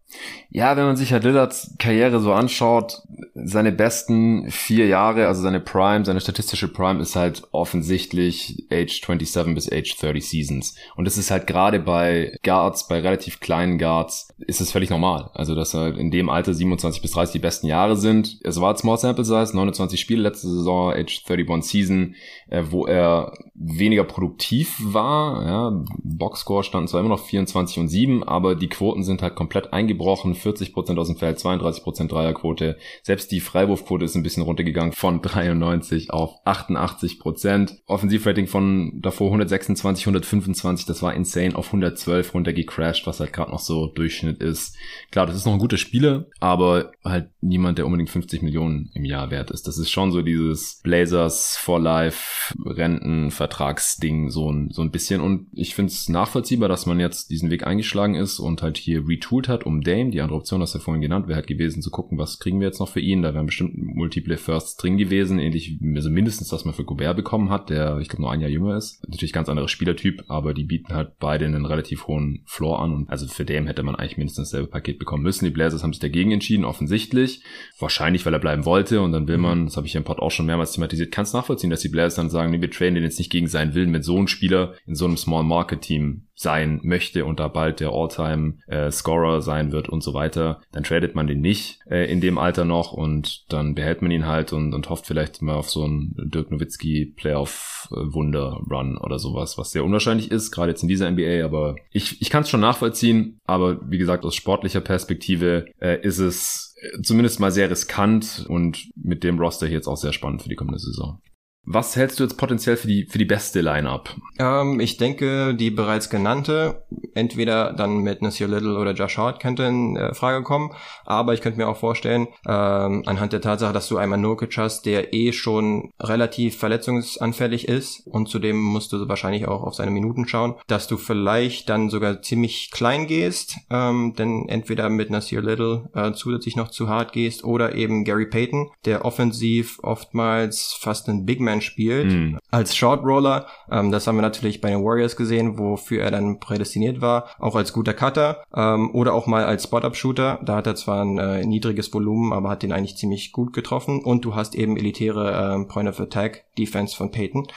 [0.49, 3.01] Ja, wenn man sich halt Lillards Karriere so anschaut,
[3.35, 9.55] seine besten vier Jahre, also seine Prime, seine statistische Prime ist halt offensichtlich Age 27
[9.55, 10.75] bis Age 30 Seasons.
[10.95, 15.29] Und das ist halt gerade bei Guards, bei relativ kleinen Guards, ist es völlig normal.
[15.33, 18.39] Also, dass er in dem Alter 27 bis 30 die besten Jahre sind.
[18.43, 22.15] Es war Small Sample Size, 29 Spiele letzte Saison, Age 31 Season,
[22.49, 25.45] äh, wo er weniger produktiv war.
[25.45, 29.73] Ja, Boxscore standen zwar immer noch 24 und 7, aber die Quoten sind halt komplett
[29.73, 30.36] eingebrochen.
[30.36, 32.78] 40% aus dem Feld, 32% Dreierquote.
[33.04, 37.78] Selbst die Freiwurfquote ist ein bisschen runtergegangen von 93 auf 88%.
[37.86, 43.60] Offensivrating von davor 126, 125, das war insane, auf 112 runtergecrashed, was halt gerade noch
[43.60, 44.75] so Durchschnitt ist.
[45.12, 49.06] Klar, das ist noch ein guter Spieler, aber halt niemand, der unbedingt 50 Millionen im
[49.06, 49.67] Jahr wert ist.
[49.67, 55.47] Das ist schon so dieses Blazers for Life Rentenvertragsding so ein, so ein bisschen und
[55.54, 59.47] ich finde es nachvollziehbar, dass man jetzt diesen Weg eingeschlagen ist und halt hier retooled
[59.47, 60.09] hat um Dame.
[60.09, 62.67] Die andere Option du ja vorhin genannt, wäre halt gewesen zu gucken, was kriegen wir
[62.67, 63.21] jetzt noch für ihn.
[63.21, 67.49] Da wären bestimmt multiple Firsts drin gewesen, ähnlich also mindestens, was man für Gobert bekommen
[67.49, 69.07] hat, der ich glaube nur ein Jahr jünger ist.
[69.07, 73.09] Natürlich ganz anderer Spielertyp, aber die bieten halt beide einen relativ hohen Floor an und
[73.09, 75.45] also für Dame hätte man eigentlich mindestens dasselbe Paket bekommen müssen.
[75.45, 77.41] Die Blazers haben sich dagegen entschieden, offensichtlich.
[77.79, 80.31] Wahrscheinlich, weil er bleiben wollte und dann will man, das habe ich im Pod auch
[80.31, 83.05] schon mehrmals thematisiert, kann es nachvollziehen, dass die Blazers dann sagen, nee, wir trainen den
[83.05, 86.27] jetzt nicht gegen seinen Willen, mit so einem Spieler in so einem Small Market Team
[86.36, 91.13] sein möchte und da bald der All-Time äh, sein wird und so weiter, dann tradet
[91.13, 94.73] man den nicht äh, in dem Alter noch und dann behält man ihn halt und,
[94.73, 99.71] und hofft vielleicht mal auf so einen Dirk Nowitzki Playoff Wunder Run oder sowas, was
[99.71, 103.39] sehr unwahrscheinlich ist, gerade jetzt in dieser NBA, aber ich, ich kann es schon nachvollziehen,
[103.45, 108.89] aber wie gesagt, aus sportlicher Perspektive äh, ist es äh, zumindest mal sehr riskant und
[108.95, 111.19] mit dem Roster hier jetzt auch sehr spannend für die kommende Saison.
[111.65, 114.15] Was hältst du jetzt potenziell für die, für die beste Line-Up?
[114.39, 119.63] Ähm, ich denke, die bereits genannte, entweder dann mit Nasir Little oder Josh Hart könnte
[119.63, 120.71] in äh, Frage kommen,
[121.05, 124.85] aber ich könnte mir auch vorstellen, ähm, anhand der Tatsache, dass du einmal Nurkic hast,
[124.85, 130.27] der eh schon relativ verletzungsanfällig ist und zudem musst du wahrscheinlich auch auf seine Minuten
[130.27, 135.89] schauen, dass du vielleicht dann sogar ziemlich klein gehst, ähm, denn entweder mit Nasir Little
[135.93, 141.25] äh, zusätzlich noch zu hart gehst oder eben Gary Payton, der offensiv oftmals fast ein
[141.25, 142.39] Big Man spielt, mhm.
[142.51, 143.47] als Short Roller.
[143.71, 147.55] Ähm, das haben wir natürlich bei den Warriors gesehen, wofür er dann prädestiniert war, auch
[147.55, 150.39] als guter Cutter ähm, oder auch mal als Spot-Up-Shooter.
[150.43, 154.01] Da hat er zwar ein äh, niedriges Volumen, aber hat den eigentlich ziemlich gut getroffen.
[154.03, 157.47] Und du hast eben elitäre äh, Point of Attack Defense von Peyton.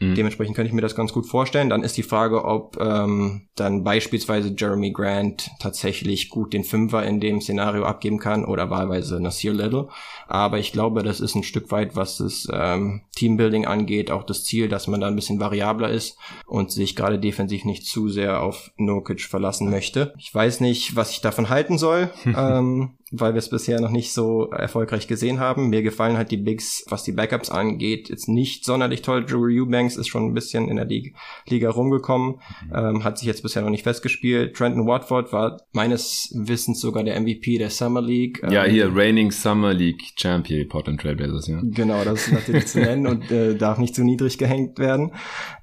[0.00, 0.14] Mhm.
[0.14, 1.70] Dementsprechend könnte ich mir das ganz gut vorstellen.
[1.70, 7.20] Dann ist die Frage, ob ähm, dann beispielsweise Jeremy Grant tatsächlich gut den Fünfer in
[7.20, 9.88] dem Szenario abgeben kann oder wahlweise Nasir Little.
[10.28, 14.44] Aber ich glaube, das ist ein Stück weit, was das ähm, Teambuilding angeht, auch das
[14.44, 18.42] Ziel, dass man da ein bisschen variabler ist und sich gerade defensiv nicht zu sehr
[18.42, 20.12] auf Nokic verlassen möchte.
[20.18, 22.10] Ich weiß nicht, was ich davon halten soll.
[22.24, 25.68] ähm, weil wir es bisher noch nicht so erfolgreich gesehen haben.
[25.68, 29.24] Mir gefallen halt die Bigs, was die Backups angeht, jetzt nicht sonderlich toll.
[29.24, 31.16] Drew Eubanks ist schon ein bisschen in der Liga,
[31.48, 32.74] Liga rumgekommen, mhm.
[32.74, 34.56] ähm, hat sich jetzt bisher noch nicht festgespielt.
[34.56, 38.42] Trenton Watford war meines Wissens sogar der MVP der Summer League.
[38.50, 41.60] Ja, ähm, hier Reigning Summer League Champion Portland Trailblazers, ja.
[41.62, 45.12] Genau, das ist natürlich zu nennen und äh, darf nicht zu niedrig gehängt werden.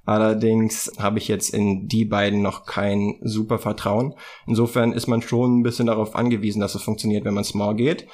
[0.06, 4.16] Allerdings habe ich jetzt in die beiden noch kein super Vertrauen.
[4.46, 8.08] Insofern ist man schon ein bisschen darauf angewiesen, dass es funktioniert, wenn man small geht.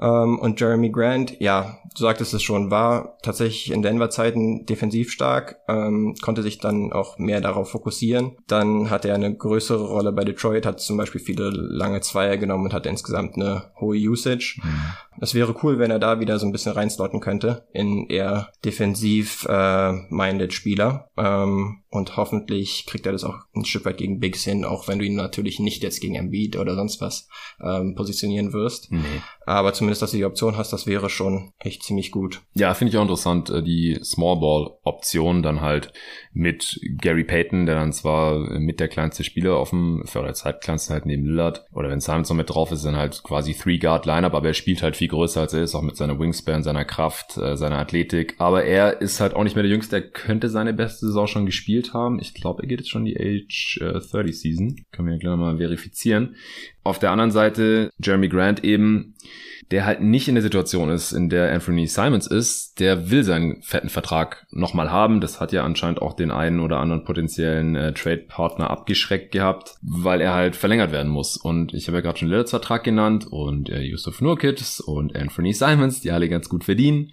[0.00, 5.60] Ähm, und Jeremy Grant, ja, du sagtest es schon, war tatsächlich in Denver-Zeiten defensiv stark,
[5.68, 8.36] ähm, konnte sich dann auch mehr darauf fokussieren.
[8.48, 12.64] Dann hatte er eine größere Rolle bei Detroit, hat zum Beispiel viele lange Zweier genommen
[12.64, 14.60] und hatte insgesamt eine hohe Usage.
[14.62, 14.80] Mhm.
[15.20, 19.46] Es wäre cool, wenn er da wieder so ein bisschen reinslotten könnte in eher defensiv
[19.48, 21.08] äh, minded Spieler.
[21.42, 24.98] Ähm, und hoffentlich kriegt er das auch ein Stück weit gegen Bigs hin, auch wenn
[24.98, 27.28] du ihn natürlich nicht jetzt gegen Embiid oder sonst was
[27.62, 28.92] ähm, positionieren wirst.
[28.92, 29.00] Nee.
[29.46, 32.42] Aber zumindest, dass du die Option hast, das wäre schon echt ziemlich gut.
[32.54, 35.92] Ja, finde ich auch interessant, äh, die Small Ball Option dann halt
[36.32, 40.92] mit Gary Payton, der dann zwar mit der kleinste Spieler auf dem, für der Zeitkleinste
[40.92, 44.04] halt neben Lillard, oder wenn Simons noch mit drauf ist, dann halt quasi Three Guard
[44.04, 46.84] Lineup, aber er spielt halt viel größer als er ist, auch mit seiner Wingspan, seiner
[46.84, 48.34] Kraft, äh, seiner Athletik.
[48.38, 51.46] Aber er ist halt auch nicht mehr der Jüngste, er könnte seine beste Saison schon
[51.46, 52.18] gespielt haben.
[52.20, 54.76] Ich glaube, er geht jetzt schon die Age äh, 30 Season.
[54.92, 56.36] Können wir ja gleich mal verifizieren.
[56.82, 59.14] Auf der anderen Seite Jeremy Grant eben,
[59.70, 63.62] der halt nicht in der Situation ist, in der Anthony Simons ist, der will seinen
[63.62, 65.20] fetten Vertrag nochmal haben.
[65.20, 70.20] Das hat ja anscheinend auch den einen oder anderen potenziellen äh, Trade-Partner abgeschreckt gehabt, weil
[70.20, 71.36] er halt verlängert werden muss.
[71.36, 75.52] Und ich habe ja gerade schon Lillards Vertrag genannt und äh, Yusuf Nurkic und Anthony
[75.52, 77.10] Simons, die alle ganz gut verdienen.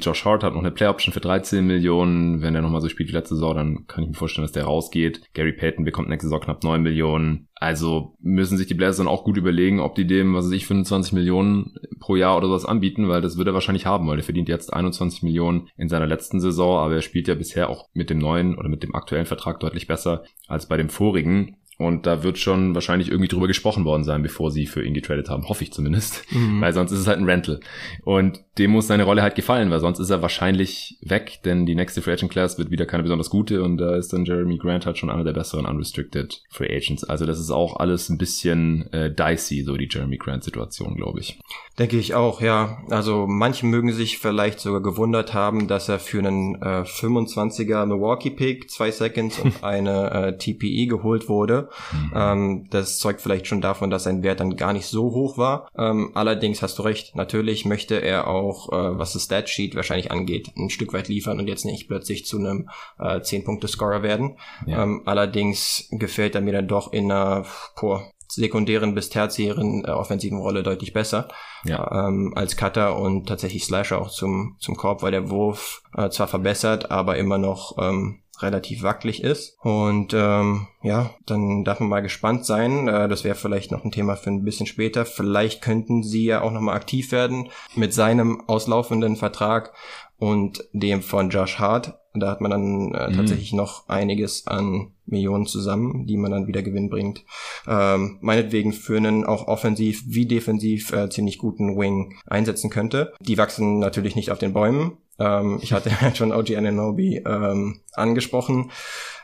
[0.00, 2.40] Josh Hart hat noch eine Play-Option für 13 Millionen.
[2.40, 4.64] Wenn er nochmal so spielt wie letzte Saison, dann kann ich mir vorstellen, dass der
[4.64, 5.22] rausgeht.
[5.34, 7.48] Gary Payton bekommt nächste Saison knapp 9 Millionen.
[7.58, 10.66] Also müssen sich die Blazers dann auch gut überlegen, ob die dem, was weiß ich,
[10.66, 14.24] 25 Millionen pro Jahr oder sowas anbieten, weil das wird er wahrscheinlich haben, weil er
[14.24, 18.10] verdient jetzt 21 Millionen in seiner letzten Saison, aber er spielt ja bisher auch mit
[18.10, 21.56] dem neuen oder mit dem aktuellen Vertrag deutlich besser als bei dem vorigen.
[21.78, 25.28] Und da wird schon wahrscheinlich irgendwie drüber gesprochen worden sein, bevor sie für ihn getradet
[25.28, 25.48] haben.
[25.48, 26.24] Hoffe ich zumindest.
[26.32, 26.60] Mhm.
[26.60, 27.60] Weil sonst ist es halt ein Rental.
[28.02, 31.74] Und dem muss seine Rolle halt gefallen, weil sonst ist er wahrscheinlich weg, denn die
[31.74, 34.86] nächste Free Agent Class wird wieder keine besonders gute und da ist dann Jeremy Grant
[34.86, 37.04] halt schon einer der besseren Unrestricted Free Agents.
[37.04, 41.20] Also das ist auch alles ein bisschen äh, dicey, so die Jeremy Grant Situation, glaube
[41.20, 41.38] ich.
[41.78, 42.78] Denke ich auch, ja.
[42.88, 48.30] Also manche mögen sich vielleicht sogar gewundert haben, dass er für einen äh, 25er Milwaukee
[48.30, 51.65] Pick, zwei Seconds und eine äh, TPE geholt wurde.
[51.92, 52.12] Mhm.
[52.14, 55.68] Ähm, das zeugt vielleicht schon davon, dass sein Wert dann gar nicht so hoch war.
[55.76, 60.52] Ähm, allerdings hast du recht, natürlich möchte er auch, äh, was das Statsheet wahrscheinlich angeht,
[60.56, 64.38] ein Stück weit liefern und jetzt nicht plötzlich zu einem äh, 10-Punkte-Scorer werden.
[64.66, 64.82] Ja.
[64.82, 67.44] Ähm, allerdings gefällt er mir dann doch in einer,
[67.80, 71.28] boah, sekundären bis tertiären äh, offensiven Rolle deutlich besser
[71.64, 72.08] ja.
[72.08, 76.28] ähm, als Cutter und tatsächlich Slasher auch zum, zum Korb, weil der Wurf äh, zwar
[76.28, 79.56] verbessert, aber immer noch ähm, relativ wackelig ist.
[79.60, 82.88] Und ähm, ja, dann darf man mal gespannt sein.
[82.88, 85.04] Äh, das wäre vielleicht noch ein Thema für ein bisschen später.
[85.04, 89.72] Vielleicht könnten sie ja auch nochmal aktiv werden mit seinem auslaufenden Vertrag
[90.18, 91.98] und dem von Josh Hart.
[92.20, 93.16] Da hat man dann äh, mhm.
[93.16, 97.24] tatsächlich noch einiges an Millionen zusammen, die man dann wieder Gewinn bringt.
[97.66, 103.12] Ähm, meinetwegen für einen auch offensiv wie defensiv äh, ziemlich guten Wing einsetzen könnte.
[103.20, 104.98] Die wachsen natürlich nicht auf den Bäumen.
[105.18, 108.70] Ähm, ich hatte schon OG Ananobi ähm, angesprochen.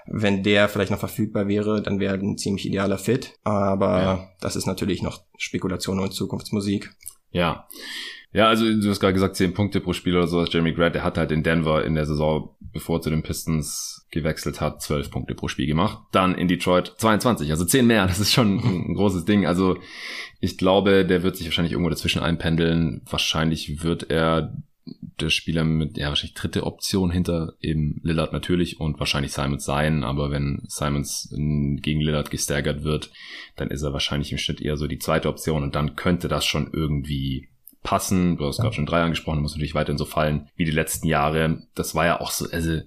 [0.06, 3.38] Wenn der vielleicht noch verfügbar wäre, dann wäre ein ziemlich idealer Fit.
[3.44, 4.28] Aber ja.
[4.40, 6.90] das ist natürlich noch Spekulation und Zukunftsmusik.
[7.30, 7.66] Ja.
[8.32, 10.48] Ja, also du hast gerade gesagt, 10 Punkte pro Spiel oder sowas.
[10.50, 14.06] Jeremy Grant, der hat halt in Denver in der Saison, bevor er zu den Pistons
[14.10, 15.98] gewechselt hat, 12 Punkte pro Spiel gemacht.
[16.12, 18.06] Dann in Detroit 22, also 10 mehr.
[18.12, 19.46] Das ist schon ein großes Ding.
[19.46, 19.76] Also
[20.40, 23.02] ich glaube, der wird sich wahrscheinlich irgendwo dazwischen einpendeln.
[23.08, 24.54] Wahrscheinlich wird er
[25.20, 30.02] der Spieler mit, ja, wahrscheinlich dritte Option hinter eben Lillard natürlich und wahrscheinlich Simons sein,
[30.02, 33.10] aber wenn Simons gegen Lillard gestaggert wird,
[33.56, 36.44] dann ist er wahrscheinlich im Schnitt eher so die zweite Option und dann könnte das
[36.44, 37.48] schon irgendwie
[37.82, 38.36] passen.
[38.36, 38.62] Du hast ja.
[38.62, 41.62] gerade schon drei angesprochen, muss natürlich weiterhin so fallen wie die letzten Jahre.
[41.74, 42.80] Das war ja auch so, also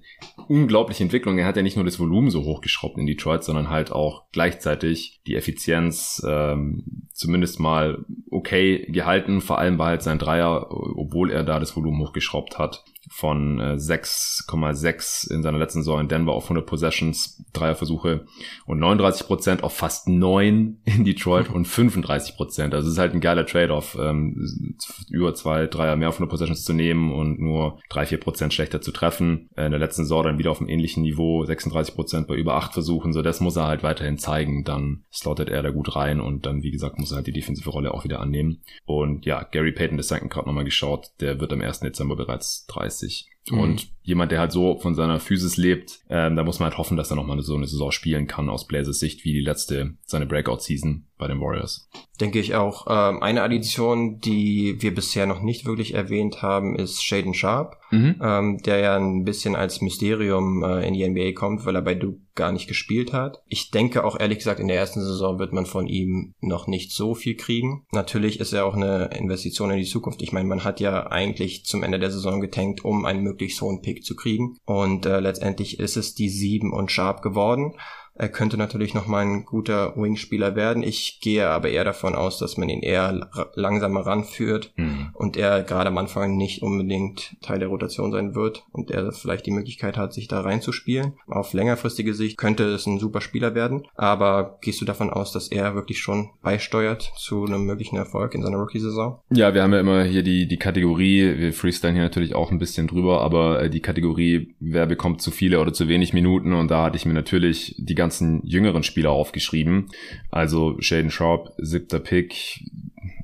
[0.48, 1.38] unglaubliche Entwicklung.
[1.38, 5.20] Er hat ja nicht nur das Volumen so hochgeschraubt in Detroit, sondern halt auch gleichzeitig
[5.26, 9.40] die Effizienz ähm, zumindest mal okay gehalten.
[9.40, 15.30] Vor allem war halt sein Dreier, obwohl er da das Volumen hochgeschraubt hat, von 6,6
[15.30, 18.26] äh, in seiner letzten Saison in Denver auf 100 Possessions, Dreierversuche
[18.66, 22.74] und 39 Prozent auf fast 9 in Detroit und 35 Prozent.
[22.74, 24.76] Also es ist halt ein geiler Trade-off, ähm,
[25.08, 28.92] über zwei Dreier mehr auf 100 Possessions zu nehmen und nur 3-4 Prozent schlechter zu
[28.92, 29.48] treffen.
[29.56, 32.54] Äh, in der letzten Saison dann wieder auf einem ähnlichen Niveau, 36 Prozent bei über
[32.54, 33.12] 8 Versuchen.
[33.12, 34.64] So, das muss er halt weiterhin zeigen.
[34.64, 37.70] Dann slottet er da gut rein und dann, wie gesagt, muss er halt die defensive
[37.70, 38.62] Rolle auch wieder annehmen.
[38.84, 41.80] Und ja, Gary Payton, das Second gerade nochmal geschaut, der wird am 1.
[41.80, 43.35] Dezember bereits 30 30.
[43.50, 43.60] Mhm.
[43.60, 46.96] Und jemand, der halt so von seiner Physis lebt, ähm, da muss man halt hoffen,
[46.96, 50.26] dass er nochmal so eine Saison spielen kann aus Blazers Sicht, wie die letzte, seine
[50.26, 51.88] Breakout-Season bei den Warriors.
[52.20, 52.86] Denke ich auch.
[52.88, 58.20] Ähm, eine Addition, die wir bisher noch nicht wirklich erwähnt haben, ist Shaden Sharp, mhm.
[58.22, 61.94] ähm, der ja ein bisschen als Mysterium äh, in die NBA kommt, weil er bei
[61.94, 63.42] Duke gar nicht gespielt hat.
[63.48, 66.92] Ich denke auch ehrlich gesagt, in der ersten Saison wird man von ihm noch nicht
[66.92, 67.86] so viel kriegen.
[67.92, 70.22] Natürlich ist er auch eine Investition in die Zukunft.
[70.22, 73.82] Ich meine, man hat ja eigentlich zum Ende der Saison getankt, um einen möglichst hohen
[73.82, 74.56] Pick zu kriegen.
[74.64, 77.74] Und äh, letztendlich ist es die 7 und Sharp geworden.
[78.18, 80.82] Er könnte natürlich noch mal ein guter Wingspieler werden.
[80.82, 85.10] Ich gehe aber eher davon aus, dass man ihn eher langsamer ranführt mhm.
[85.12, 89.46] und er gerade am Anfang nicht unbedingt Teil der Rotation sein wird und er vielleicht
[89.46, 91.14] die Möglichkeit hat, sich da reinzuspielen.
[91.26, 95.48] Auf längerfristige Sicht könnte es ein super Spieler werden, aber gehst du davon aus, dass
[95.48, 99.20] er wirklich schon beisteuert zu einem möglichen Erfolg in seiner Rookie-Saison?
[99.30, 102.58] Ja, wir haben ja immer hier die, die Kategorie, wir freestylen hier natürlich auch ein
[102.58, 106.70] bisschen drüber, aber äh, die Kategorie, wer bekommt zu viele oder zu wenig Minuten und
[106.70, 109.88] da hatte ich mir natürlich die ganze ganzen jüngeren Spieler aufgeschrieben.
[110.30, 112.62] Also Shaden Sharp, siebter Pick,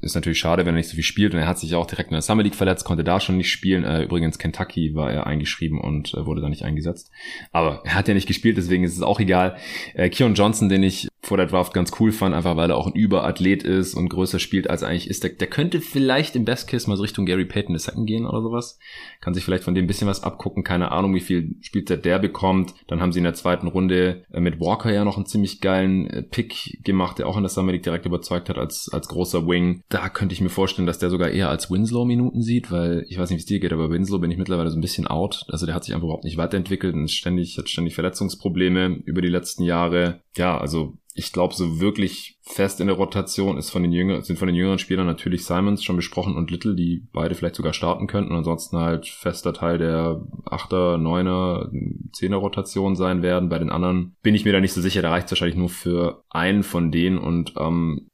[0.03, 1.33] ist natürlich schade, wenn er nicht so viel spielt.
[1.33, 3.51] Und er hat sich auch direkt in der Summer League verletzt, konnte da schon nicht
[3.51, 3.85] spielen.
[3.85, 7.11] Äh, übrigens Kentucky war er eingeschrieben und äh, wurde da nicht eingesetzt.
[7.53, 9.57] Aber er hat ja nicht gespielt, deswegen ist es auch egal.
[9.95, 12.89] Äh, Keon Johnson, den ich vor der Draft ganz cool fand, einfach weil er auch
[12.89, 15.23] ein Überathlet ist und größer spielt als er eigentlich ist.
[15.23, 18.43] Der, der könnte vielleicht im Best Case mal so Richtung Gary Payton II gehen oder
[18.43, 18.79] sowas.
[19.21, 20.65] Kann sich vielleicht von dem ein bisschen was abgucken.
[20.65, 22.75] Keine Ahnung, wie viel Spielzeit der bekommt.
[22.89, 26.09] Dann haben sie in der zweiten Runde äh, mit Walker ja noch einen ziemlich geilen
[26.09, 29.47] äh, Pick gemacht, der auch in der Summer League direkt überzeugt hat als, als großer
[29.47, 29.85] Wing.
[29.93, 33.19] Da könnte ich mir vorstellen, dass der sogar eher als Winslow Minuten sieht, weil ich
[33.19, 35.45] weiß nicht, wie es dir geht, aber Winslow bin ich mittlerweile so ein bisschen out.
[35.49, 39.29] Also der hat sich einfach überhaupt nicht weiterentwickelt und ständig, hat ständig Verletzungsprobleme über die
[39.29, 40.23] letzten Jahre.
[40.35, 44.39] ja, also ich glaube, so wirklich fest in der Rotation ist von den jüngeren, sind
[44.39, 48.07] von den jüngeren Spielern natürlich Simons schon besprochen und Little, die beide vielleicht sogar starten
[48.07, 48.35] könnten.
[48.35, 51.71] Ansonsten halt fester Teil der Achter, Neuner,
[52.13, 53.49] Zehner Rotation sein werden.
[53.49, 55.03] Bei den anderen bin ich mir da nicht so sicher.
[55.03, 58.11] Da reicht es wahrscheinlich nur für einen von denen und am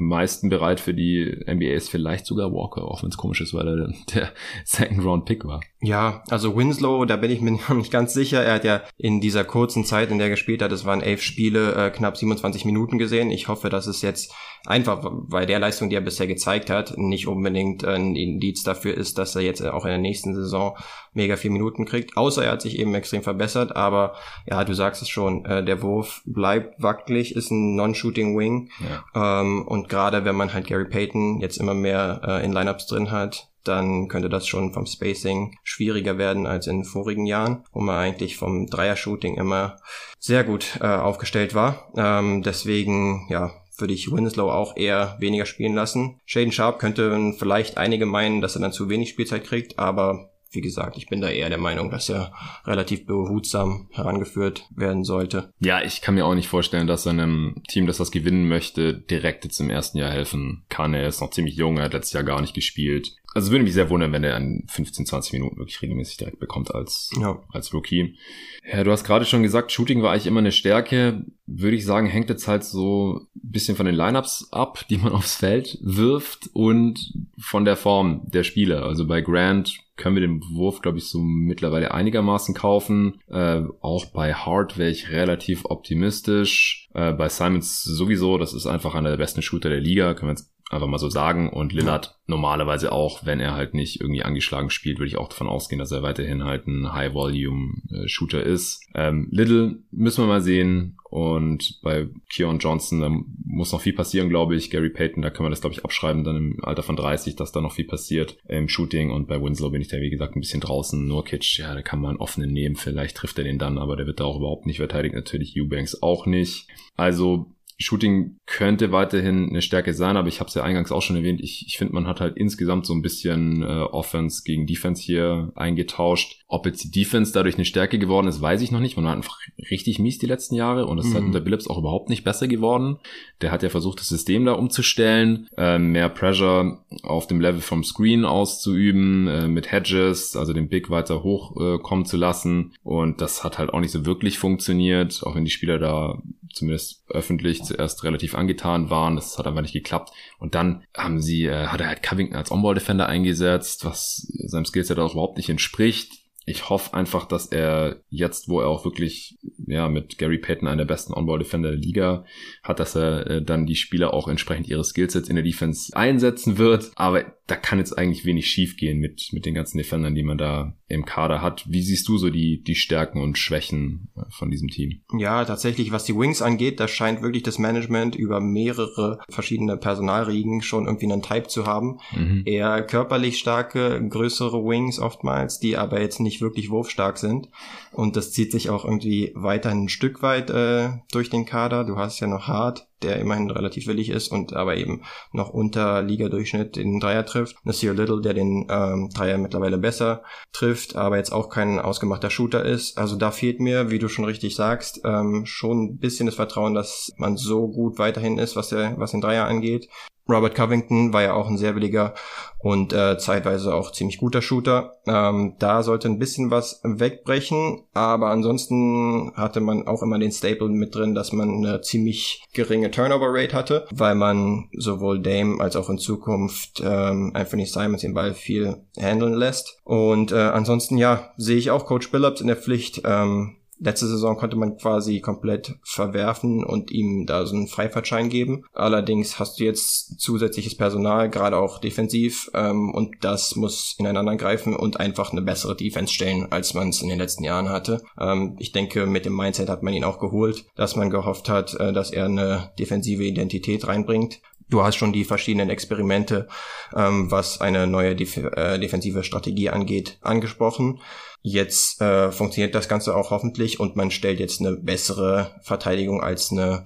[0.00, 3.68] meisten bereit für die NBA ist vielleicht sogar Walker, auch wenn es komisch ist, weil
[3.68, 4.32] er der
[4.64, 5.60] Second Round Pick war.
[5.80, 8.42] Ja, also Winslow, da bin ich mir noch nicht ganz sicher.
[8.42, 11.22] Er hat ja in dieser kurzen Zeit, in der er gespielt hat, es waren elf
[11.22, 13.30] Spiele, äh, knapp 27 Minuten gesehen.
[13.30, 14.34] Ich hoffe, dass es jetzt
[14.66, 19.16] einfach bei der Leistung, die er bisher gezeigt hat, nicht unbedingt ein Indiz dafür ist,
[19.18, 20.76] dass er jetzt auch in der nächsten Saison
[21.12, 22.16] mega vier Minuten kriegt.
[22.16, 23.74] Außer er hat sich eben extrem verbessert.
[23.74, 24.14] Aber
[24.46, 28.70] ja, du sagst es schon, äh, der Wurf bleibt wackelig, ist ein Non-Shooting Wing.
[29.14, 29.40] Ja.
[29.40, 33.10] Ähm, und gerade wenn man halt Gary Payton jetzt immer mehr äh, in Lineups drin
[33.10, 37.96] hat, dann könnte das schon vom Spacing schwieriger werden als in vorigen Jahren, wo man
[37.96, 39.76] eigentlich vom Dreier-Shooting immer
[40.18, 41.92] sehr gut äh, aufgestellt war.
[41.96, 46.20] Ähm, deswegen, ja, würde ich Winslow auch eher weniger spielen lassen.
[46.26, 50.60] Shaden Sharp könnte vielleicht einige meinen, dass er dann zu wenig Spielzeit kriegt, aber wie
[50.60, 52.32] gesagt, ich bin da eher der Meinung, dass er
[52.64, 55.52] relativ behutsam herangeführt werden sollte.
[55.60, 58.94] Ja, ich kann mir auch nicht vorstellen, dass er einem Team, das das gewinnen möchte,
[58.94, 60.94] direkt jetzt im ersten Jahr helfen kann.
[60.94, 63.12] Er ist noch ziemlich jung, er hat letztes Jahr gar nicht gespielt.
[63.32, 66.74] Also würde mich sehr wundern, wenn er an 15, 20 Minuten wirklich regelmäßig direkt bekommt
[66.74, 67.40] als, ja.
[67.52, 68.16] als Rookie.
[68.64, 71.24] Ja, du hast gerade schon gesagt, Shooting war eigentlich immer eine Stärke.
[71.46, 75.12] Würde ich sagen, hängt jetzt halt so ein bisschen von den Lineups ab, die man
[75.12, 78.84] aufs Feld wirft und von der Form der Spieler.
[78.84, 83.20] Also bei Grant können wir den Wurf, glaube ich, so mittlerweile einigermaßen kaufen.
[83.28, 86.88] Äh, auch bei Hart wäre ich relativ optimistisch.
[86.94, 90.32] Äh, bei Simons sowieso, das ist einfach einer der besten Shooter der Liga, können wir
[90.32, 91.50] jetzt einfach mal so sagen.
[91.50, 95.48] Und Lillard normalerweise auch, wenn er halt nicht irgendwie angeschlagen spielt, würde ich auch davon
[95.48, 98.80] ausgehen, dass er weiterhin halt ein High-Volume-Shooter ist.
[98.94, 100.96] Ähm, Little müssen wir mal sehen.
[101.10, 103.10] Und bei Keon Johnson, da
[103.44, 104.70] muss noch viel passieren, glaube ich.
[104.70, 107.50] Gary Payton, da können wir das, glaube ich, abschreiben, dann im Alter von 30, dass
[107.50, 109.10] da noch viel passiert im Shooting.
[109.10, 111.04] Und bei Winslow bin ich da, wie gesagt, ein bisschen draußen.
[111.04, 112.76] Nurkic, ja, da kann man einen offenen nehmen.
[112.76, 115.16] Vielleicht trifft er den dann, aber der wird da auch überhaupt nicht verteidigt.
[115.16, 116.68] Natürlich Eubanks auch nicht.
[116.94, 121.16] Also Shooting könnte weiterhin eine Stärke sein, aber ich habe es ja eingangs auch schon
[121.16, 121.40] erwähnt.
[121.40, 125.50] Ich, ich finde, man hat halt insgesamt so ein bisschen äh, Offense gegen Defense hier
[125.54, 126.39] eingetauscht.
[126.52, 128.96] Ob jetzt die Defense dadurch eine Stärke geworden ist, weiß ich noch nicht.
[128.96, 129.38] Man war einfach
[129.70, 131.10] richtig mies die letzten Jahre und es mhm.
[131.10, 132.98] ist halt unter Billups auch überhaupt nicht besser geworden.
[133.40, 137.84] Der hat ja versucht, das System da umzustellen, äh, mehr Pressure auf dem Level vom
[137.84, 142.72] Screen auszuüben, äh, mit Hedges, also den Big weiter hochkommen äh, zu lassen.
[142.82, 146.20] Und das hat halt auch nicht so wirklich funktioniert, auch wenn die Spieler da
[146.52, 149.14] zumindest öffentlich zuerst relativ angetan waren.
[149.14, 150.10] Das hat einfach nicht geklappt.
[150.40, 154.98] Und dann haben sie, äh, hat er halt Covington als On-Ball-Defender eingesetzt, was seinem Skillset
[154.98, 156.19] auch überhaupt nicht entspricht
[156.50, 160.78] ich hoffe einfach, dass er jetzt, wo er auch wirklich ja mit Gary Payton einer
[160.78, 162.24] der besten On-Ball-Defender der Liga
[162.62, 166.58] hat, dass er äh, dann die Spieler auch entsprechend ihre Skillsets in der Defense einsetzen
[166.58, 166.90] wird.
[166.96, 170.38] Aber da kann jetzt eigentlich wenig schief gehen mit, mit den ganzen Defendern, die man
[170.38, 171.64] da im Kader hat.
[171.68, 175.00] Wie siehst du so die, die Stärken und Schwächen äh, von diesem Team?
[175.16, 180.62] Ja, tatsächlich, was die Wings angeht, da scheint wirklich das Management über mehrere verschiedene Personalriegen
[180.62, 181.98] schon irgendwie einen Type zu haben.
[182.14, 182.42] Mhm.
[182.46, 187.48] Eher körperlich starke, größere Wings oftmals, die aber jetzt nicht wirklich wurfstark sind.
[187.92, 191.84] Und das zieht sich auch irgendwie weiter ein Stück weit äh, durch den Kader.
[191.84, 196.02] Du hast ja noch Hart, der immerhin relativ willig ist und aber eben noch unter
[196.02, 197.56] Liga-Durchschnitt den Dreier trifft.
[197.64, 202.64] Nasir Little, der den ähm, Dreier mittlerweile besser trifft, aber jetzt auch kein ausgemachter Shooter
[202.64, 202.98] ist.
[202.98, 206.74] Also da fehlt mir, wie du schon richtig sagst, ähm, schon ein bisschen das Vertrauen,
[206.74, 209.88] dass man so gut weiterhin ist, was, der, was den Dreier angeht.
[210.30, 212.14] Robert Covington war ja auch ein sehr williger
[212.58, 214.94] und äh, zeitweise auch ziemlich guter Shooter.
[215.06, 220.68] Ähm, da sollte ein bisschen was wegbrechen, aber ansonsten hatte man auch immer den Staple
[220.68, 225.76] mit drin, dass man eine ziemlich geringe Turnover Rate hatte, weil man sowohl Dame als
[225.76, 229.78] auch in Zukunft ähm, Anthony Simons den Ball viel handeln lässt.
[229.84, 233.02] Und äh, ansonsten ja, sehe ich auch Coach Billups in der Pflicht.
[233.04, 238.66] Ähm, Letzte Saison konnte man quasi komplett verwerfen und ihm da so einen Freifahrtschein geben.
[238.74, 244.76] Allerdings hast du jetzt zusätzliches Personal, gerade auch defensiv, ähm, und das muss ineinander greifen
[244.76, 248.02] und einfach eine bessere Defense stellen, als man es in den letzten Jahren hatte.
[248.20, 251.72] Ähm, ich denke, mit dem Mindset hat man ihn auch geholt, dass man gehofft hat,
[251.80, 254.42] äh, dass er eine defensive Identität reinbringt.
[254.70, 256.46] Du hast schon die verschiedenen Experimente,
[256.94, 261.00] ähm, was eine neue Def äh, defensive Strategie angeht, angesprochen.
[261.42, 266.52] Jetzt äh, funktioniert das Ganze auch hoffentlich und man stellt jetzt eine bessere Verteidigung als
[266.52, 266.84] eine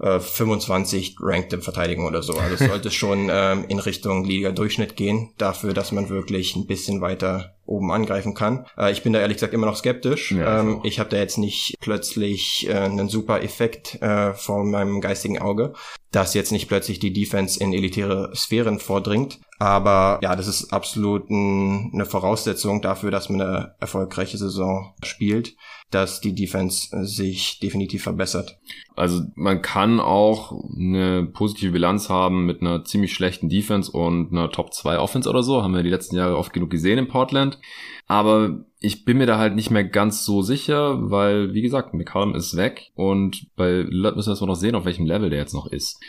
[0.00, 2.34] äh, 25 rankte Verteidigung oder so.
[2.34, 7.51] Also sollte schon ähm, in Richtung Liga-Durchschnitt gehen, dafür, dass man wirklich ein bisschen weiter
[7.66, 8.66] oben angreifen kann.
[8.76, 10.32] Äh, ich bin da ehrlich gesagt immer noch skeptisch.
[10.32, 15.00] Ja, ähm, ich habe da jetzt nicht plötzlich äh, einen super Effekt äh, vor meinem
[15.00, 15.74] geistigen Auge,
[16.10, 19.40] dass jetzt nicht plötzlich die Defense in elitäre Sphären vordringt.
[19.58, 25.54] Aber ja, das ist absolut ein, eine Voraussetzung dafür, dass man eine erfolgreiche Saison spielt
[25.92, 28.58] dass die Defense sich definitiv verbessert.
[28.96, 34.50] Also man kann auch eine positive Bilanz haben mit einer ziemlich schlechten Defense und einer
[34.50, 35.62] Top 2 Offense oder so.
[35.62, 37.58] Haben wir die letzten Jahre oft genug gesehen in Portland.
[38.06, 42.34] Aber ich bin mir da halt nicht mehr ganz so sicher, weil, wie gesagt, McCallum
[42.34, 45.54] ist weg und bei Lillard müssen wir erstmal noch sehen, auf welchem Level der jetzt
[45.54, 46.00] noch ist.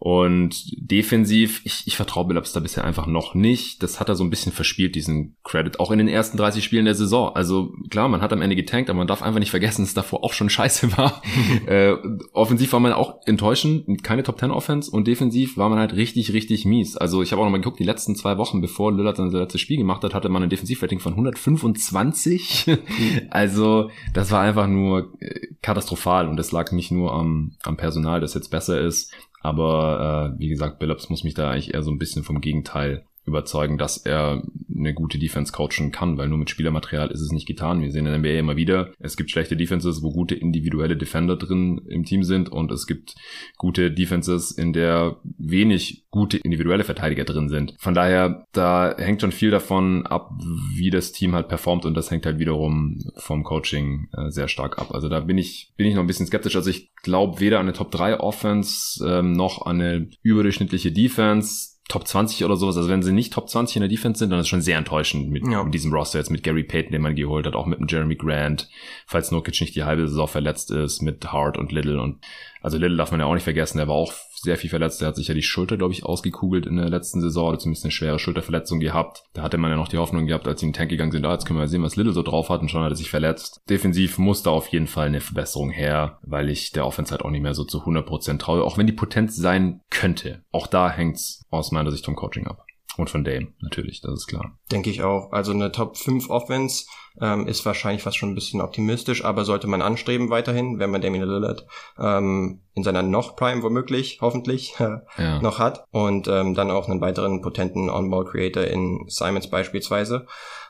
[0.00, 3.82] Und defensiv, ich, ich vertraue Billups da bisher einfach noch nicht.
[3.82, 6.86] Das hat er so ein bisschen verspielt, diesen Credit, auch in den ersten 30 Spielen
[6.86, 7.36] der Saison.
[7.36, 10.24] Also klar, man hat am Ende getankt, aber man darf einfach nicht vergessen, dass davor
[10.24, 11.20] auch schon scheiße war.
[11.66, 11.96] äh,
[12.32, 16.32] offensiv war man auch enttäuschend, keine Top 10 Offense und defensiv war man halt richtig,
[16.32, 16.96] richtig mies.
[16.96, 19.60] Also ich habe auch noch mal geguckt, die letzten zwei Wochen, bevor Lillard sein letztes
[19.60, 22.70] Spiel gemacht hat, hatte man ein Defensivrating von 125.
[23.30, 28.22] also das war einfach nur äh, katastrophal und das lag nicht nur am, am Personal,
[28.22, 31.90] das jetzt besser ist, aber äh, wie gesagt, Billups muss mich da eigentlich eher so
[31.90, 34.42] ein bisschen vom Gegenteil überzeugen, dass er
[34.76, 37.82] eine gute Defense coachen kann, weil nur mit Spielermaterial ist es nicht getan.
[37.82, 41.36] Wir sehen in der NBA immer wieder, es gibt schlechte Defenses, wo gute individuelle Defender
[41.36, 43.14] drin im Team sind und es gibt
[43.58, 47.74] gute Defenses, in der wenig gute individuelle Verteidiger drin sind.
[47.78, 50.30] Von daher, da hängt schon viel davon ab,
[50.74, 54.78] wie das Team halt performt und das hängt halt wiederum vom Coaching äh, sehr stark
[54.78, 54.92] ab.
[54.92, 56.56] Also da bin ich, bin ich noch ein bisschen skeptisch.
[56.56, 61.79] Also ich glaube weder an eine Top 3 Offense ähm, noch an eine überdurchschnittliche Defense
[61.90, 62.76] Top 20 oder sowas.
[62.76, 64.78] Also wenn sie nicht Top 20 in der Defense sind, dann ist es schon sehr
[64.78, 65.64] enttäuschend mit, ja.
[65.64, 68.14] mit diesem Roster jetzt mit Gary Payton, den man geholt hat, auch mit dem Jeremy
[68.14, 68.68] Grant,
[69.06, 72.20] falls Nurkic nicht die halbe Saison verletzt ist, mit Hart und Little und
[72.62, 75.00] also Little darf man ja auch nicht vergessen, der war auch sehr viel verletzt.
[75.00, 77.84] Der hat sich ja die Schulter, glaube ich, ausgekugelt in der letzten Saison oder zumindest
[77.84, 79.24] eine schwere Schulterverletzung gehabt.
[79.32, 81.24] Da hatte man ja noch die Hoffnung gehabt, als sie in den Tank gegangen sind,
[81.24, 83.10] ah, jetzt können wir sehen, was Little so drauf hat und schon hat er sich
[83.10, 83.60] verletzt.
[83.68, 87.30] Defensiv muss da auf jeden Fall eine Verbesserung her, weil ich der Offense halt auch
[87.30, 90.42] nicht mehr so zu 100% traue, auch wenn die Potenz sein könnte.
[90.52, 92.64] Auch da hängt's aus meiner Sicht vom Coaching ab.
[92.96, 94.58] Und von Dame, natürlich, das ist klar.
[94.70, 95.32] Denke ich auch.
[95.32, 96.86] Also eine Top 5 Offense
[97.20, 101.00] ähm, ist wahrscheinlich fast schon ein bisschen optimistisch, aber sollte man anstreben weiterhin, wenn man
[101.00, 101.66] Damian Lillard
[101.98, 104.74] ähm, in seiner noch Prime womöglich, hoffentlich,
[105.18, 105.40] ja.
[105.40, 110.26] noch hat und ähm, dann auch einen weiteren potenten On-Ball-Creator in Simons beispielsweise.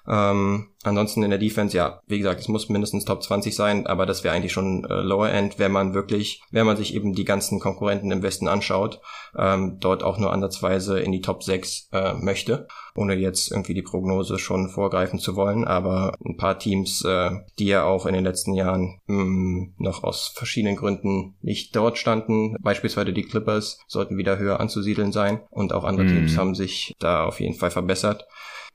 [0.09, 4.07] Ähm, ansonsten in der Defense, ja, wie gesagt, es muss mindestens Top 20 sein, aber
[4.07, 7.25] das wäre eigentlich schon äh, Lower End, wenn man wirklich, wenn man sich eben die
[7.25, 9.01] ganzen Konkurrenten im Westen anschaut,
[9.37, 13.83] ähm, dort auch nur ansatzweise in die Top 6 äh, möchte, ohne jetzt irgendwie die
[13.83, 18.25] Prognose schon vorgreifen zu wollen, aber ein paar Teams, äh, die ja auch in den
[18.25, 24.17] letzten Jahren mh, mm, noch aus verschiedenen Gründen nicht dort standen, beispielsweise die Clippers, sollten
[24.17, 26.09] wieder höher anzusiedeln sein und auch andere mm.
[26.09, 28.27] Teams haben sich da auf jeden Fall verbessert.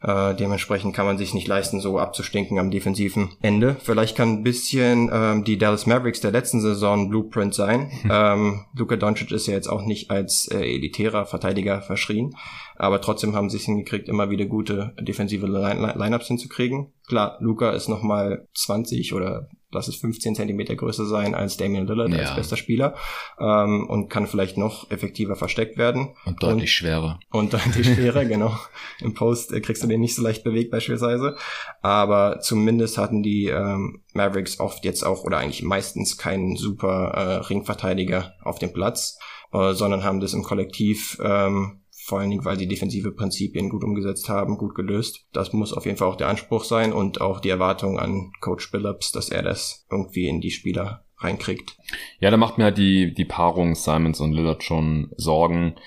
[0.02, 3.78] Äh, dementsprechend kann man sich nicht leisten, so abzustinken am defensiven Ende.
[3.82, 7.92] Vielleicht kann ein bisschen ähm, die Dallas Mavericks der letzten Saison Blueprint sein.
[8.02, 8.12] Hm.
[8.26, 12.34] Ähm, Luka Doncic ist ja jetzt auch nicht als äh, elitärer Verteidiger verschrien,
[12.76, 16.94] aber trotzdem haben sie es hingekriegt, immer wieder gute defensive Line Lineups hinzukriegen.
[17.08, 22.10] Klar, Luca ist nochmal 20 oder lass es 15 Zentimeter größer sein als Damian Lillard
[22.10, 22.20] ja.
[22.20, 22.96] als bester Spieler
[23.40, 26.16] ähm, und kann vielleicht noch effektiver versteckt werden.
[26.26, 27.20] Und deutlich und, schwerer.
[27.30, 28.58] Und deutlich schwerer, genau.
[29.02, 31.36] Im Post äh, kriegst du den nicht so leicht bewegt beispielsweise.
[31.82, 37.46] Aber zumindest hatten die ähm, Mavericks oft jetzt auch oder eigentlich meistens keinen super äh,
[37.46, 39.20] Ringverteidiger auf dem Platz,
[39.54, 43.84] äh, sondern haben das im Kollektiv ähm, vor allen Dingen, weil sie defensive Prinzipien gut
[43.84, 45.26] umgesetzt haben, gut gelöst.
[45.34, 48.72] Das muss auf jeden Fall auch der Anspruch sein und auch die Erwartung an Coach
[48.72, 51.76] Billups, dass er das irgendwie in die Spieler reinkriegt.
[52.20, 55.78] Ja, da macht mir halt die, die Paarung Simons und Lillard schon Sorgen,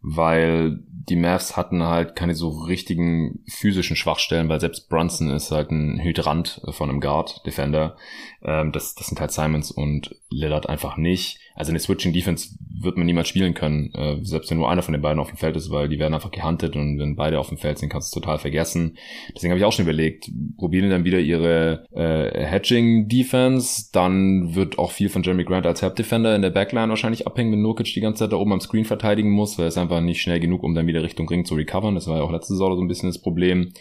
[0.00, 5.72] weil die Mavs hatten halt keine so richtigen physischen Schwachstellen, weil selbst Brunson ist halt
[5.72, 7.96] ein Hydrant von einem Guard, Defender.
[8.44, 11.40] Ähm, das, das sind halt Simons und Lillard einfach nicht.
[11.54, 14.92] Also eine Switching Defense wird man niemals spielen können, äh, selbst wenn nur einer von
[14.92, 17.48] den beiden auf dem Feld ist, weil die werden einfach gehuntet und wenn beide auf
[17.48, 18.96] dem Feld sind, kannst du es total vergessen.
[19.34, 24.78] Deswegen habe ich auch schon überlegt, probieren dann wieder ihre äh, Hedging Defense, dann wird
[24.78, 27.94] auch viel von Jeremy Grant als Help Defender in der Backline wahrscheinlich abhängen, wenn Nurkic
[27.94, 30.64] die ganze Zeit da oben am Screen verteidigen muss, weil es einfach nicht schnell genug,
[30.64, 31.94] um dann wieder Richtung Ring zu recovern.
[31.94, 33.72] Das war ja auch letzte Saison so ein bisschen das Problem.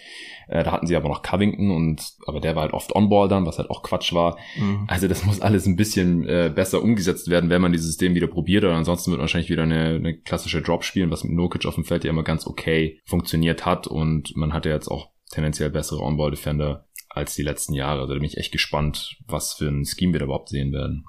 [0.47, 3.45] Äh, da hatten sie aber noch Covington und aber der war halt oft On-Ball dann,
[3.45, 4.37] was halt auch Quatsch war.
[4.57, 4.85] Mhm.
[4.87, 8.27] Also das muss alles ein bisschen äh, besser umgesetzt werden, wenn man dieses System wieder
[8.27, 8.63] probiert.
[8.63, 11.85] Oder ansonsten wird wahrscheinlich wieder eine, eine klassische Drop spielen, was mit Nokic auf dem
[11.85, 13.87] Feld ja immer ganz okay funktioniert hat.
[13.87, 18.01] Und man hatte jetzt auch tendenziell bessere On-Ball-Defender als die letzten Jahre.
[18.01, 21.05] Also da bin ich echt gespannt, was für ein Scheme wir da überhaupt sehen werden.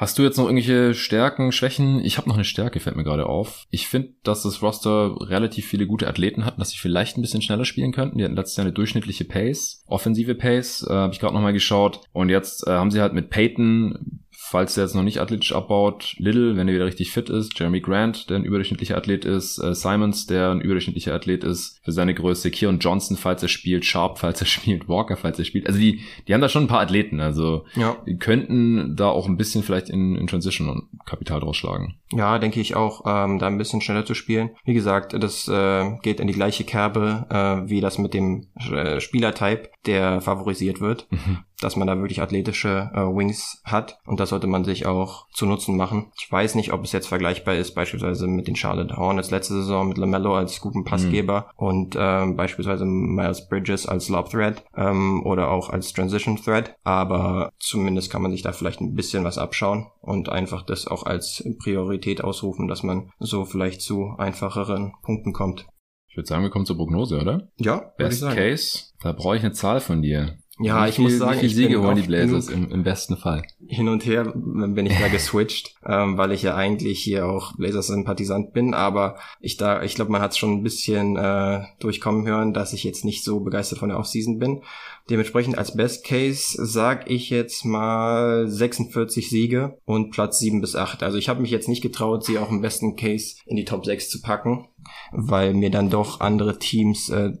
[0.00, 2.02] Hast du jetzt noch irgendwelche Stärken, Schwächen?
[2.02, 3.66] Ich habe noch eine Stärke, fällt mir gerade auf.
[3.68, 7.42] Ich finde, dass das Roster relativ viele gute Athleten hat, dass sie vielleicht ein bisschen
[7.42, 8.16] schneller spielen könnten.
[8.16, 12.00] Die hatten letztes Jahr eine durchschnittliche Pace, offensive Pace, äh, habe ich gerade nochmal geschaut.
[12.12, 16.16] Und jetzt äh, haben sie halt mit Peyton falls der jetzt noch nicht athletisch abbaut,
[16.18, 19.76] Little, wenn er wieder richtig fit ist, Jeremy Grant, der ein überdurchschnittlicher Athlet ist, äh,
[19.76, 24.18] Simons, der ein überdurchschnittlicher Athlet ist, für seine Größe, Kieran Johnson, falls er spielt, Sharp,
[24.18, 25.68] falls er spielt, Walker, falls er spielt.
[25.68, 27.96] Also die, die haben da schon ein paar Athleten, also ja.
[28.06, 32.00] die könnten da auch ein bisschen vielleicht in, in Transition und Kapital draus schlagen.
[32.10, 34.50] Ja, denke ich auch, ähm, da ein bisschen schneller zu spielen.
[34.64, 38.98] Wie gesagt, das äh, geht in die gleiche Kerbe äh, wie das mit dem äh,
[38.98, 41.06] Spielertype, der favorisiert wird.
[41.10, 45.26] Mhm dass man da wirklich athletische äh, Wings hat und das sollte man sich auch
[45.32, 46.12] zu Nutzen machen.
[46.18, 49.88] Ich weiß nicht, ob es jetzt vergleichbar ist, beispielsweise mit den Charlotte Hornets letzte Saison
[49.88, 51.66] mit LaMelo als guten Passgeber mhm.
[51.66, 57.52] und ähm, beispielsweise Miles Bridges als Lob Thread ähm, oder auch als Transition Thread, aber
[57.58, 61.44] zumindest kann man sich da vielleicht ein bisschen was abschauen und einfach das auch als
[61.62, 65.66] Priorität ausrufen, dass man so vielleicht zu einfacheren Punkten kommt.
[66.08, 67.48] Ich würde sagen, wir kommen zur Prognose, oder?
[67.56, 67.92] Ja.
[67.96, 70.38] Best Case, da brauche ich eine Zahl von dir.
[70.62, 73.42] Ja, ich muss sagen, wie viele Siege holen die Blazers im, im, besten Fall?
[73.72, 78.52] Hin und her bin ich da geswitcht, ähm, weil ich ja eigentlich hier auch Blazers-Sympathisant
[78.52, 82.52] bin, aber ich da, ich glaube, man hat es schon ein bisschen äh, durchkommen hören,
[82.52, 84.62] dass ich jetzt nicht so begeistert von der Offseason bin.
[85.08, 91.04] Dementsprechend als Best Case sag ich jetzt mal 46 Siege und Platz 7 bis 8.
[91.04, 93.84] Also ich habe mich jetzt nicht getraut, sie auch im besten Case in die Top
[93.84, 94.66] 6 zu packen
[95.12, 97.32] weil mir dann doch andere Teams äh,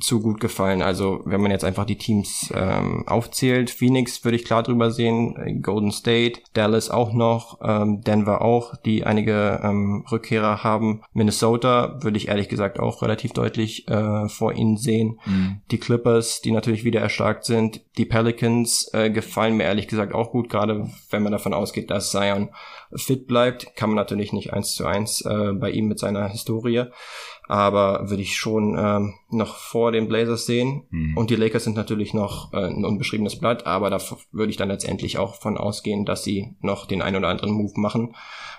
[0.00, 0.82] zu gut gefallen.
[0.82, 5.62] Also wenn man jetzt einfach die Teams ähm, aufzählt, Phoenix würde ich klar drüber sehen,
[5.74, 11.02] Golden State, Dallas auch noch, ähm, Denver auch, die einige ähm, Rückkehrer haben.
[11.12, 15.18] Minnesota würde ich ehrlich gesagt auch relativ deutlich äh, vor ihnen sehen.
[15.26, 15.62] Mhm.
[15.72, 17.80] Die Clippers, die natürlich wieder erstarkt sind.
[17.98, 22.12] Die Pelicans äh, gefallen mir ehrlich gesagt auch gut, gerade wenn man davon ausgeht, dass
[22.12, 22.50] Zion
[22.94, 23.74] fit bleibt.
[23.74, 26.84] Kann man natürlich nicht eins zu eins äh, bei ihm mit seiner Historie
[27.46, 30.84] aber würde ich schon ähm, noch vor den Blazers sehen.
[30.90, 31.16] Mhm.
[31.16, 33.98] Und die Lakers sind natürlich noch äh, ein unbeschriebenes Blatt, aber da
[34.32, 37.72] würde ich dann letztendlich auch von ausgehen, dass sie noch den ein oder anderen Move
[37.76, 38.14] machen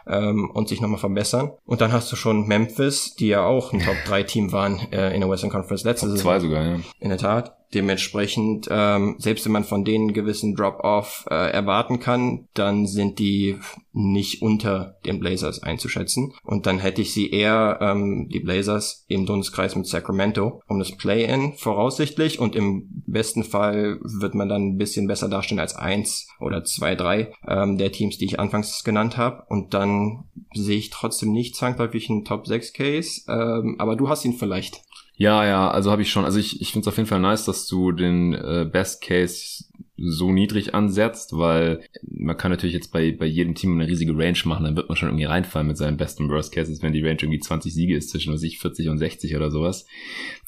[0.08, 1.52] ähm, und sich nochmal verbessern.
[1.66, 5.30] Und dann hast du schon Memphis, die ja auch ein Top-3-Team waren äh, in der
[5.30, 6.24] Western Conference letzte Saison.
[6.24, 6.80] Zwei sogar, ja.
[7.00, 7.56] In der Tat.
[7.74, 13.20] Dementsprechend, ähm, selbst wenn man von denen einen gewissen Drop-off äh, erwarten kann, dann sind
[13.20, 13.58] die
[13.92, 16.34] nicht unter den Blazers einzuschätzen.
[16.44, 20.96] Und dann hätte ich sie eher, ähm, die Blazers, im Dunstkreis mit Sacramento, um das
[20.96, 22.40] Play-In voraussichtlich.
[22.40, 26.96] Und im besten Fall wird man dann ein bisschen besser dastehen als eins oder zwei,
[26.96, 29.44] drei ähm, der Teams, die ich anfangs genannt habe.
[29.48, 33.24] Und dann sehe ich trotzdem nicht zwangsläufig einen Top-6-Case.
[33.30, 34.82] Ähm, aber du hast ihn vielleicht.
[35.18, 36.26] Ja, ja, also habe ich schon.
[36.26, 39.64] Also ich, ich finde es auf jeden Fall nice, dass du den äh, Best Case
[39.98, 44.38] so niedrig ansetzt, weil man kann natürlich jetzt bei, bei jedem Team eine riesige Range
[44.44, 47.18] machen, dann wird man schon irgendwie reinfallen mit seinen besten Worst Cases, wenn die Range
[47.22, 49.86] irgendwie 20 Siege ist, zwischen sich 40 und 60 oder sowas.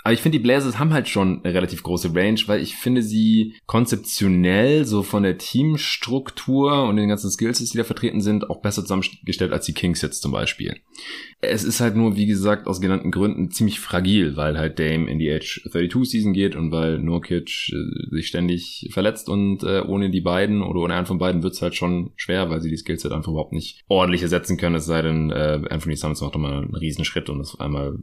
[0.07, 3.01] Aber ich finde, die Blazers haben halt schon eine relativ große Range, weil ich finde
[3.01, 8.61] sie konzeptionell, so von der Teamstruktur und den ganzen Skills, die da vertreten sind, auch
[8.61, 10.77] besser zusammengestellt als die Kings jetzt zum Beispiel.
[11.41, 15.19] Es ist halt nur, wie gesagt, aus genannten Gründen ziemlich fragil, weil halt Dame in
[15.19, 20.09] die Age 32 Season geht und weil Nurkic äh, sich ständig verletzt und äh, ohne
[20.09, 23.03] die beiden oder ohne einen von beiden wird's halt schon schwer, weil sie die Skills
[23.03, 26.39] halt einfach überhaupt nicht ordentlich ersetzen können, es sei denn, äh, Anthony Summers macht doch
[26.39, 27.97] mal einen Riesenschritt und das einmal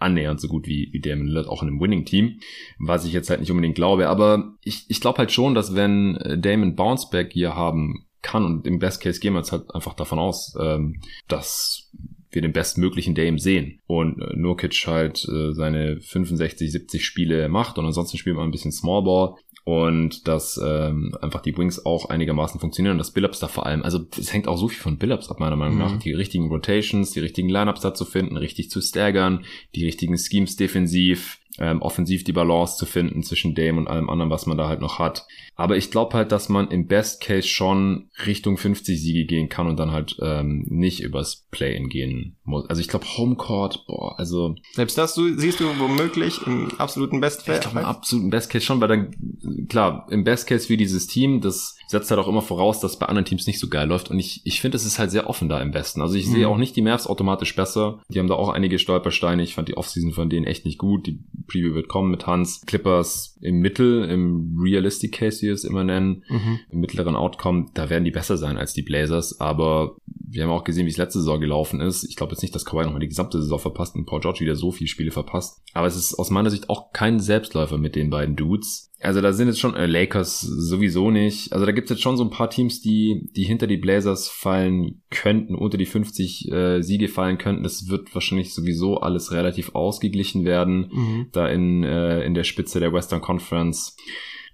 [0.00, 2.40] annähernd so gut wie, wie Damon Lillard auch in einem Winning-Team,
[2.78, 4.08] was ich jetzt halt nicht unbedingt glaube.
[4.08, 8.66] Aber ich, ich glaube halt schon, dass wenn äh, Damon Bounceback hier haben kann und
[8.66, 11.90] im Best Case gehen wir jetzt halt einfach davon aus, ähm, dass
[12.32, 17.78] wir den bestmöglichen Dame sehen und äh, Nurkic halt äh, seine 65, 70 Spiele macht
[17.78, 19.34] und ansonsten spielt man ein bisschen Small Ball
[19.70, 23.82] und dass ähm, einfach die Wings auch einigermaßen funktionieren und das Billups da vor allem,
[23.82, 25.80] also es hängt auch so viel von Billups ab meiner Meinung mhm.
[25.80, 29.44] nach, die richtigen Rotations, die richtigen Lineups da zu finden, richtig zu staggern,
[29.74, 34.30] die richtigen Schemes defensiv, ähm, offensiv die Balance zu finden zwischen dem und allem anderen,
[34.30, 35.26] was man da halt noch hat.
[35.54, 39.66] Aber ich glaube halt, dass man im Best Case schon Richtung 50 Siege gehen kann
[39.66, 42.68] und dann halt ähm, nicht übers Play-In gehen muss.
[42.70, 44.54] Also ich glaube Homecourt, boah, also...
[44.72, 47.58] Selbst das du, siehst du womöglich im absoluten Best Case?
[47.58, 51.06] Ich glaube im absoluten Best Case schon, weil dann, klar, im Best Case für dieses
[51.06, 54.10] Team, das setzt halt auch immer voraus, dass bei anderen Teams nicht so geil läuft.
[54.10, 56.00] Und ich, ich finde, es ist halt sehr offen da im Westen.
[56.00, 56.32] Also ich mhm.
[56.32, 58.00] sehe auch nicht die Mavs automatisch besser.
[58.08, 59.42] Die haben da auch einige Stolpersteine.
[59.42, 61.06] Ich fand die Offseason von denen echt nicht gut.
[61.08, 61.18] Die
[61.48, 62.62] Preview wird kommen mit Hans.
[62.64, 66.60] Clippers im Mittel, im Realistic Case, wie wir es immer nennen, mhm.
[66.70, 69.40] im mittleren Outcome, da werden die besser sein als die Blazers.
[69.40, 69.96] Aber
[70.32, 72.04] wir haben auch gesehen, wie es letzte Saison gelaufen ist.
[72.04, 74.54] Ich glaube jetzt nicht, dass Kawhi nochmal die gesamte Saison verpasst und Paul George wieder
[74.54, 75.60] so viele Spiele verpasst.
[75.74, 78.92] Aber es ist aus meiner Sicht auch kein Selbstläufer mit den beiden Dudes.
[79.00, 81.52] Also da sind jetzt schon äh, Lakers sowieso nicht.
[81.52, 84.28] Also da gibt es jetzt schon so ein paar Teams, die die hinter die Blazers
[84.28, 87.62] fallen könnten, unter die 50 äh, Siege fallen könnten.
[87.62, 91.26] Das wird wahrscheinlich sowieso alles relativ ausgeglichen werden, mhm.
[91.32, 93.96] da in, äh, in der Spitze der Western Conference.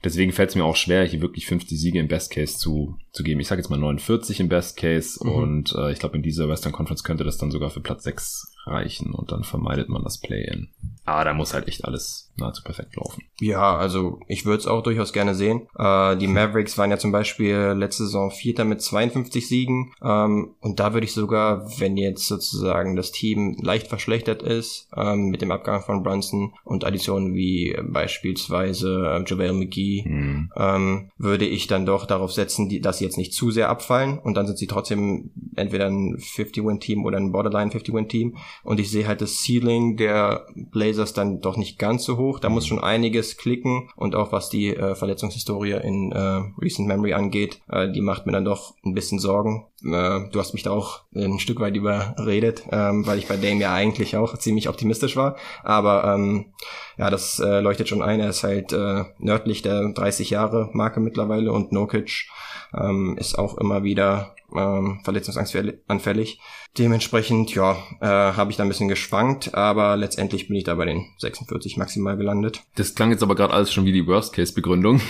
[0.04, 3.22] Deswegen fällt es mir auch schwer, hier wirklich 50 Siege im Best Case zu, zu
[3.22, 3.40] geben.
[3.40, 5.32] Ich sage jetzt mal 49 im Best Case mhm.
[5.32, 8.52] und äh, ich glaube, in dieser Western Conference könnte das dann sogar für Platz 6
[8.66, 10.68] reichen und dann vermeidet man das Play-In.
[11.06, 13.22] Aber da muss halt echt alles nahezu perfekt laufen.
[13.40, 15.68] Ja, also ich würde es auch durchaus gerne sehen.
[15.78, 20.80] Äh, die Mavericks waren ja zum Beispiel letzte Saison Vierter mit 52 Siegen ähm, und
[20.80, 25.50] da würde ich sogar, wenn jetzt sozusagen das Team leicht verschlechtert ist ähm, mit dem
[25.50, 30.50] Abgang von Brunson und Additionen wie beispielsweise äh, JaVale McGee, mhm.
[30.56, 34.18] ähm, würde ich dann doch darauf setzen, die, dass sie jetzt nicht zu sehr abfallen
[34.18, 39.06] und dann sind sie trotzdem entweder ein 50-Win-Team oder ein Borderline 50-Win-Team und ich sehe
[39.06, 42.38] halt das Ceiling der Blazers dann doch nicht ganz so hoch.
[42.38, 42.68] Da muss mhm.
[42.68, 47.90] schon einiges klicken und auch was die äh, Verletzungshistorie in äh, Recent Memory angeht, äh,
[47.90, 49.66] die macht mir dann doch ein bisschen Sorgen.
[49.92, 53.60] Äh, du hast mich da auch ein Stück weit überredet, ähm, weil ich bei Dame
[53.60, 55.36] ja eigentlich auch ziemlich optimistisch war.
[55.62, 56.52] Aber ähm,
[56.98, 58.20] ja, das äh, leuchtet schon ein.
[58.20, 62.26] Er ist halt äh, nördlich der 30 Jahre Marke mittlerweile und Nokic
[62.74, 66.38] ähm, ist auch immer wieder ähm, verletzungsanfällig.
[66.78, 70.84] Dementsprechend, ja, äh, habe ich da ein bisschen geschwankt, aber letztendlich bin ich da bei
[70.84, 72.62] den 46 maximal gelandet.
[72.74, 75.00] Das klang jetzt aber gerade alles schon wie die Worst-Case-Begründung.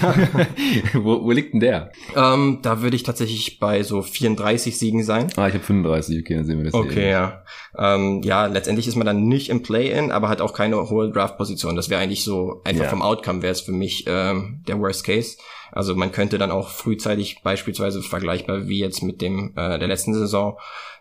[0.95, 1.91] wo, wo liegt denn der?
[2.15, 5.29] Ähm, da würde ich tatsächlich bei so 34 Siegen sein.
[5.37, 7.09] Ah, ich habe 35, okay, dann sehen wir das Okay, hier.
[7.09, 7.45] ja.
[7.79, 11.77] Ähm, ja, letztendlich ist man dann nicht im Play-In, aber hat auch keine hohe Draft-Position.
[11.77, 12.91] Das wäre eigentlich so, einfach ja.
[12.91, 15.37] vom Outcome wäre es für mich ähm, der Worst-Case.
[15.73, 20.15] Also man könnte dann auch frühzeitig beispielsweise vergleichbar wie jetzt mit dem äh, der letzten
[20.15, 20.57] Saison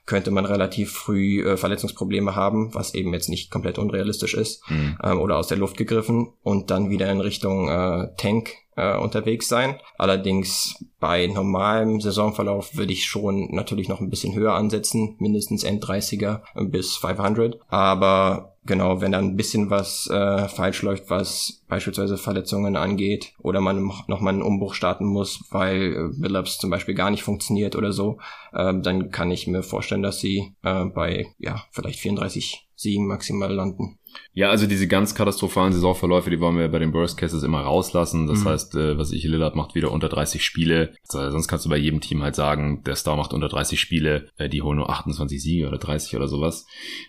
[0.06, 4.98] könnte man relativ früh äh, Verletzungsprobleme haben, was eben jetzt nicht komplett unrealistisch ist mhm.
[5.04, 9.48] ähm, oder aus der Luft gegriffen und dann wieder in Richtung äh, Tank äh, unterwegs
[9.48, 9.80] sein.
[9.98, 16.42] Allerdings bei normalem Saisonverlauf würde ich schon natürlich noch ein bisschen höher ansetzen, mindestens End-30er
[16.68, 17.60] bis 500.
[17.68, 23.62] Aber genau, wenn dann ein bisschen was äh, falsch läuft, was beispielsweise Verletzungen angeht oder
[23.62, 27.92] man nochmal einen Umbruch starten muss, weil äh, Billups zum Beispiel gar nicht funktioniert oder
[27.92, 28.18] so,
[28.54, 33.54] äh, dann kann ich mir vorstellen, dass sie äh, bei ja vielleicht 34 Siegen maximal
[33.54, 34.00] landen.
[34.34, 38.28] Ja, also diese ganz katastrophalen Saisonverläufe, die wollen wir bei den Worst Cases immer rauslassen.
[38.28, 38.50] Das mhm.
[38.50, 40.94] heißt, äh, was ich, Lillard macht wieder unter 30 Spiele.
[41.08, 44.28] Also, sonst kannst du bei jedem Team halt sagen, der Star macht unter 30 Spiele,
[44.38, 46.66] äh, die holen nur 28 Siege oder 30 oder sowas.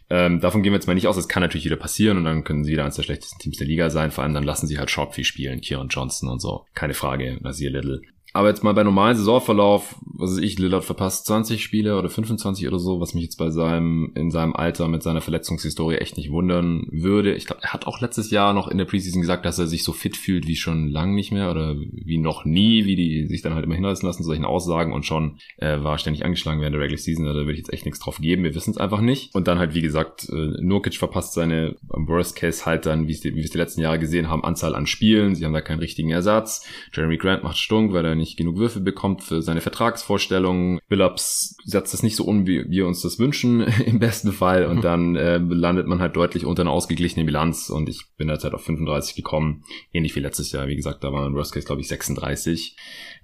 [0.09, 1.17] Ähm, davon gehen wir jetzt mal nicht aus.
[1.17, 3.67] Das kann natürlich wieder passieren und dann können sie wieder eines der schlechtesten Teams der
[3.67, 4.11] Liga sein.
[4.11, 6.65] Vor allem dann lassen sie halt Shortfee spielen, Kieran Johnson und so.
[6.75, 8.03] Keine Frage, Nasir Little.
[8.37, 12.69] Aber jetzt mal bei normalen Saisonverlauf, was weiß ich, Lillard verpasst 20 Spiele oder 25
[12.69, 16.31] oder so, was mich jetzt bei seinem, in seinem Alter mit seiner Verletzungshistorie echt nicht
[16.31, 17.35] wundern würde.
[17.35, 19.85] Ich glaube, er hat auch letztes Jahr noch in der Preseason gesagt, dass er sich
[19.85, 23.41] so fit fühlt wie schon lang nicht mehr oder wie noch nie, wie die sich
[23.41, 26.83] dann halt immer hinreißen lassen, solchen Aussagen und schon äh, war ständig angeschlagen während der
[26.83, 29.35] Regular Season, da würde ich jetzt echt nichts drauf geben, wir wissen es einfach nicht.
[29.35, 33.19] Und dann halt, wie gesagt, äh, Nurkic verpasst seine, am Worst Case halt dann, wie
[33.23, 36.11] wir es die letzten Jahre gesehen haben, Anzahl an Spielen, sie haben da keinen richtigen
[36.11, 36.67] Ersatz.
[36.93, 40.81] Jeremy Grant macht Stunk, weil er nicht nicht genug Würfe bekommt für seine Vertragsvorstellungen.
[40.89, 44.67] Billups setzt es nicht so um, wie wir uns das wünschen, im besten Fall.
[44.67, 44.83] Und mhm.
[44.83, 47.71] dann äh, landet man halt deutlich unter einer ausgeglichenen Bilanz.
[47.71, 49.65] Und ich bin derzeit auf 35 gekommen.
[49.93, 50.67] Ähnlich wie letztes Jahr.
[50.67, 52.77] Wie gesagt, da war ein Worst Case, glaube ich, 36.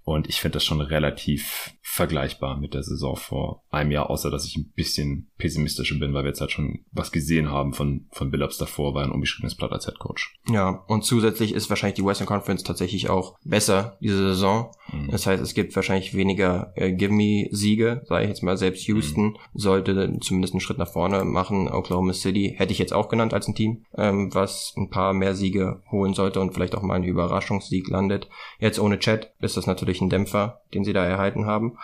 [0.04, 4.46] Und ich finde das schon relativ vergleichbar mit der Saison vor einem Jahr, außer dass
[4.46, 8.30] ich ein bisschen pessimistischer bin, weil wir jetzt halt schon was gesehen haben von, von
[8.30, 10.34] Billups davor, war ein unbeschriebenes Blatt als Head Coach.
[10.48, 14.72] Ja, und zusätzlich ist wahrscheinlich die Western Conference tatsächlich auch besser diese Saison.
[14.90, 15.10] Mhm.
[15.10, 19.36] Das heißt, es gibt wahrscheinlich weniger äh, Give-Me-Siege, sage ich jetzt mal, selbst Houston mhm.
[19.52, 21.68] sollte zumindest einen Schritt nach vorne machen.
[21.68, 25.34] Oklahoma City hätte ich jetzt auch genannt als ein Team, ähm, was ein paar mehr
[25.34, 28.28] Siege holen sollte und vielleicht auch mal einen Überraschungssieg landet.
[28.58, 31.78] Jetzt ohne Chat ist das natürlich ein Dämpfer, den sie da erhalten haben.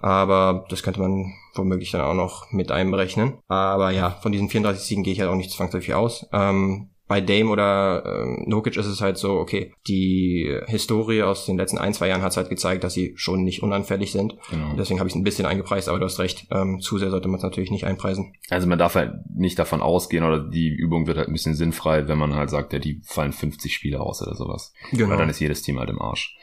[0.00, 3.38] Aber das könnte man womöglich dann auch noch mit einberechnen.
[3.48, 6.26] Aber ja, von diesen 34 Siegen gehe ich halt auch nicht zwangsläufig aus.
[6.32, 11.58] Ähm, bei Dame oder äh, Nokic ist es halt so, okay, die Historie aus den
[11.58, 14.36] letzten ein, zwei Jahren hat halt gezeigt, dass sie schon nicht unanfällig sind.
[14.50, 14.74] Genau.
[14.76, 17.28] Deswegen habe ich es ein bisschen eingepreist, aber du hast recht, ähm, zu sehr sollte
[17.28, 18.34] man es natürlich nicht einpreisen.
[18.48, 22.08] Also man darf halt nicht davon ausgehen oder die Übung wird halt ein bisschen sinnfrei,
[22.08, 24.72] wenn man halt sagt, ja, die fallen 50 Spiele aus oder sowas.
[24.92, 25.10] Genau.
[25.10, 26.38] Weil dann ist jedes Team halt im Arsch.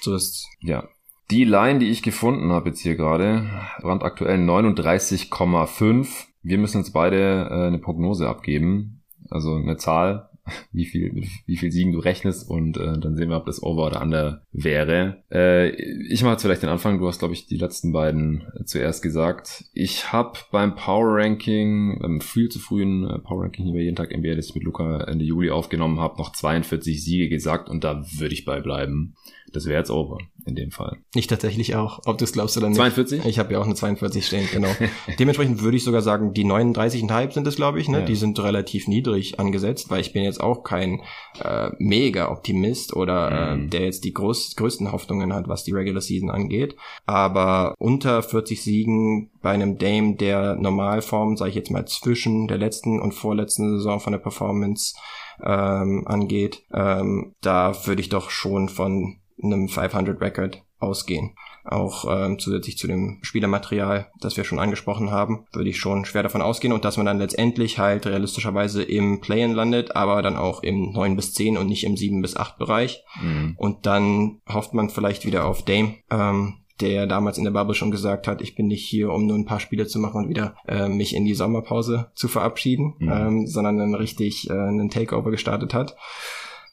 [0.00, 0.84] So ist Ja.
[1.30, 3.50] Die Line, die ich gefunden habe jetzt hier gerade,
[3.82, 6.26] brandaktuell 39,5.
[6.42, 8.98] Wir müssen jetzt beide äh, eine Prognose abgeben
[9.30, 10.27] also eine Zahl,
[10.72, 13.62] wie viel, mit wie viel Siegen du rechnest und äh, dann sehen wir, ob das
[13.62, 15.22] Over oder Under wäre.
[15.30, 16.98] Äh, ich mache jetzt vielleicht den Anfang.
[16.98, 19.64] Du hast, glaube ich, die letzten beiden äh, zuerst gesagt.
[19.72, 23.96] Ich habe beim Power Ranking, beim viel zu frühen äh, Power Ranking hier bei jeden
[23.96, 27.84] Tag NBA, das ich mit Luca Ende Juli aufgenommen habe, noch 42 Siege gesagt und
[27.84, 29.14] da würde ich bei bleiben.
[29.52, 30.98] Das wäre jetzt over in dem Fall.
[31.14, 32.76] Ich tatsächlich auch, ob du es glaubst oder nicht.
[32.76, 33.24] 42?
[33.26, 34.68] Ich habe ja auch eine 42 stehen, genau.
[35.18, 38.00] Dementsprechend würde ich sogar sagen, die 39,5 sind es, glaube ich, ne?
[38.00, 38.04] Ja.
[38.04, 41.00] Die sind relativ niedrig angesetzt, weil ich bin jetzt auch kein
[41.42, 43.66] äh, mega Optimist oder mhm.
[43.66, 46.76] äh, der jetzt die groß, größten Hoffnungen hat, was die Regular Season angeht.
[47.06, 52.58] Aber unter 40 Siegen bei einem Dame, der Normalform, sage ich jetzt mal, zwischen der
[52.58, 54.94] letzten und vorletzten Saison von der Performance
[55.42, 61.34] ähm, angeht, ähm, da würde ich doch schon von einem 500 Record ausgehen.
[61.70, 66.22] Auch ähm, zusätzlich zu dem Spielermaterial, das wir schon angesprochen haben, würde ich schon schwer
[66.22, 70.62] davon ausgehen und dass man dann letztendlich halt realistischerweise im Play-in landet, aber dann auch
[70.62, 73.02] im 9 bis 10 und nicht im 7 bis 8 Bereich.
[73.20, 73.54] Mhm.
[73.58, 77.90] Und dann hofft man vielleicht wieder auf Dame, ähm, der damals in der Bubble schon
[77.90, 80.54] gesagt hat, ich bin nicht hier, um nur ein paar Spiele zu machen und wieder
[80.66, 83.12] äh, mich in die Sommerpause zu verabschieden, mhm.
[83.12, 85.96] ähm, sondern dann richtig äh, einen Takeover gestartet hat.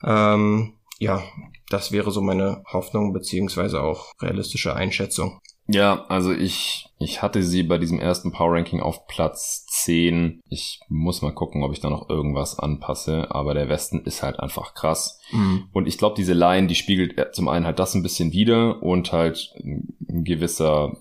[0.03, 1.23] Ähm, ja,
[1.69, 5.41] das wäre so meine Hoffnung beziehungsweise auch realistische Einschätzung.
[5.67, 10.41] Ja, also ich, ich hatte sie bei diesem ersten Power Ranking auf Platz 10.
[10.47, 14.39] Ich muss mal gucken, ob ich da noch irgendwas anpasse, aber der Westen ist halt
[14.39, 15.19] einfach krass.
[15.31, 15.69] Mhm.
[15.73, 19.11] Und ich glaube, diese Line, die spiegelt zum einen halt das ein bisschen wider und
[19.11, 20.97] halt ein gewisser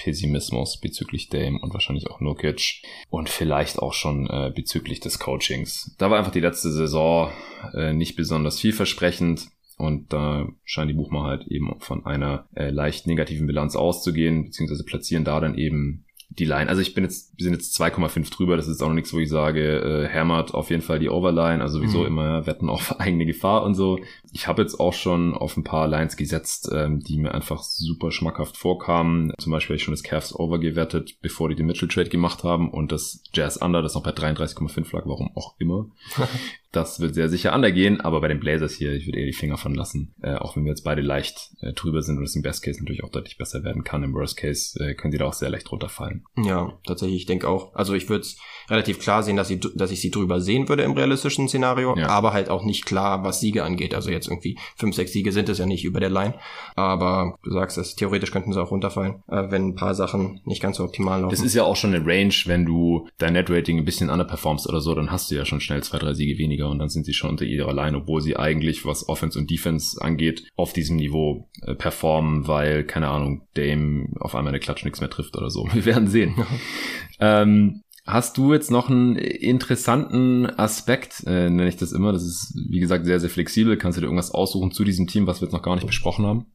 [0.00, 5.94] Gesundheitspessimismus bezüglich Dame und wahrscheinlich auch Nurkic und vielleicht auch schon äh, bezüglich des Coachings.
[5.98, 7.30] Da war einfach die letzte Saison
[7.74, 9.48] äh, nicht besonders vielversprechend.
[9.76, 14.84] Und da scheint die Buchmacher halt eben von einer äh, leicht negativen Bilanz auszugehen, beziehungsweise
[14.84, 16.68] platzieren da dann eben die Line.
[16.68, 19.18] Also ich bin jetzt, wir sind jetzt 2,5 drüber, das ist auch noch nichts, wo
[19.18, 22.06] ich sage, äh, hämmert auf jeden Fall die Overline, also sowieso mhm.
[22.06, 23.98] immer wetten auf eigene Gefahr und so.
[24.32, 28.12] Ich habe jetzt auch schon auf ein paar Lines gesetzt, ähm, die mir einfach super
[28.12, 29.32] schmackhaft vorkamen.
[29.38, 32.44] Zum Beispiel habe ich schon das Cavs Over gewertet, bevor die den Mitchell Trade gemacht
[32.44, 35.88] haben und das Jazz Under, das noch bei 33,5 lag, warum auch immer.
[36.72, 39.56] Das wird sehr sicher undergehen, aber bei den Blazers hier, ich würde eher die Finger
[39.56, 40.14] von lassen.
[40.22, 42.78] Äh, auch wenn wir jetzt beide leicht äh, drüber sind und es im Best Case
[42.78, 44.04] natürlich auch deutlich besser werden kann.
[44.04, 46.24] Im Worst Case äh, können die da auch sehr leicht runterfallen.
[46.36, 47.74] Ja, tatsächlich, ich denke auch.
[47.74, 48.38] Also ich würde es
[48.70, 52.06] relativ klar sehen, dass ich, dass ich sie drüber sehen würde im realistischen Szenario, ja.
[52.08, 53.94] aber halt auch nicht klar, was Siege angeht.
[53.94, 56.34] Also jetzt irgendwie fünf, sechs Siege sind es ja nicht über der Line.
[56.76, 60.62] Aber du sagst es, theoretisch könnten sie auch runterfallen, äh, wenn ein paar Sachen nicht
[60.62, 61.34] ganz so optimal laufen.
[61.34, 64.80] Das ist ja auch schon eine Range, wenn du dein Net-Rating ein bisschen underperformst oder
[64.80, 67.14] so, dann hast du ja schon schnell zwei, drei Siege weniger und dann sind sie
[67.14, 71.48] schon unter ihrer Line, obwohl sie eigentlich, was Offense und Defense angeht, auf diesem Niveau
[71.62, 75.68] äh, performen, weil, keine Ahnung, Dame auf einmal eine Klatsch nichts mehr trifft oder so.
[75.72, 76.34] Wir werden sehen.
[77.20, 77.82] ähm,
[78.12, 82.12] Hast du jetzt noch einen interessanten Aspekt, äh, nenne ich das immer.
[82.12, 83.76] Das ist, wie gesagt, sehr, sehr flexibel.
[83.76, 86.26] Kannst du dir irgendwas aussuchen zu diesem Team, was wir jetzt noch gar nicht besprochen
[86.26, 86.46] haben?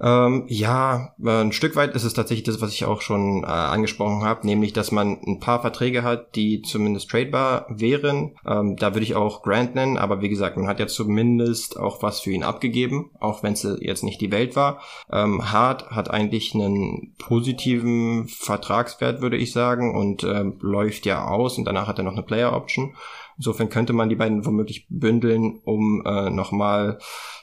[0.00, 4.22] Ähm, ja, ein Stück weit ist es tatsächlich das, was ich auch schon äh, angesprochen
[4.22, 8.36] habe, nämlich, dass man ein paar Verträge hat, die zumindest tradebar wären.
[8.46, 12.02] Ähm, da würde ich auch Grant nennen, aber wie gesagt, man hat ja zumindest auch
[12.02, 14.80] was für ihn abgegeben, auch wenn es jetzt nicht die Welt war.
[15.10, 21.58] Ähm, Hart hat eigentlich einen positiven Vertragswert, würde ich sagen, und äh, läuft ja aus
[21.58, 22.94] und danach hat er noch eine Player Option.
[23.38, 26.98] Insofern könnte man die beiden womöglich bündeln, um äh, nochmal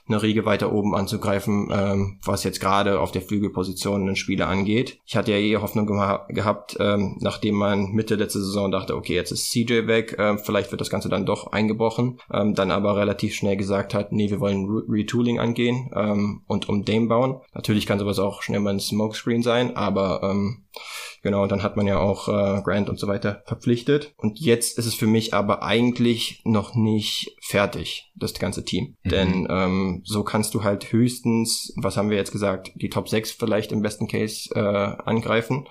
[0.07, 4.99] eine Riege weiter oben anzugreifen, ähm, was jetzt gerade auf der Flügelposition einen Spieler angeht.
[5.05, 9.15] Ich hatte ja eh Hoffnung geha gehabt, ähm, nachdem man Mitte letzte Saison dachte, okay,
[9.15, 12.97] jetzt ist CJ weg, äh, vielleicht wird das Ganze dann doch eingebrochen, ähm, dann aber
[12.97, 17.41] relativ schnell gesagt hat, nee, wir wollen Re Retooling angehen ähm, und um Dame bauen.
[17.53, 20.65] Natürlich kann sowas auch schnell mal ein Smokescreen sein, aber ähm,
[21.25, 24.13] Genau, und dann hat man ja auch äh, Grant und so weiter verpflichtet.
[24.15, 28.95] Und jetzt ist es für mich aber eigentlich noch nicht fertig, das ganze Team.
[29.01, 29.09] Mhm.
[29.09, 33.31] Denn ähm, so kannst du halt höchstens, was haben wir jetzt gesagt, die Top 6
[33.31, 35.67] vielleicht im besten Case äh, angreifen.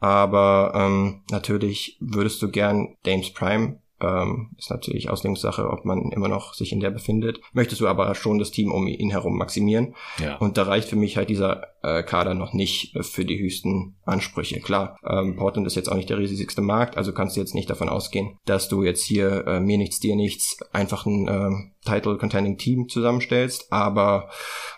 [0.00, 6.28] Aber ähm, natürlich würdest du gern Dames Prime ähm, ist natürlich Auslegungssache, ob man immer
[6.28, 7.40] noch sich in der befindet.
[7.52, 9.94] Möchtest du aber schon das Team um ihn herum maximieren.
[10.18, 10.36] Ja.
[10.38, 14.60] Und da reicht für mich halt dieser äh, Kader noch nicht für die höchsten Ansprüche.
[14.60, 17.70] Klar, ähm, Portland ist jetzt auch nicht der riesigste Markt, also kannst du jetzt nicht
[17.70, 21.50] davon ausgehen, dass du jetzt hier äh, mir nichts, dir nichts, einfach ein äh,
[21.84, 23.72] Title-Contending Team zusammenstellst.
[23.72, 24.30] Aber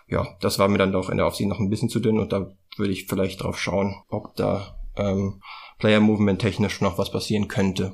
[0.09, 2.33] ja, das war mir dann doch in der Offseason noch ein bisschen zu dünn und
[2.33, 5.41] da würde ich vielleicht drauf schauen, ob da ähm,
[5.83, 7.91] Player Movement technisch noch was passieren könnte.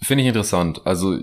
[0.00, 0.80] Finde ich interessant.
[0.86, 1.18] Also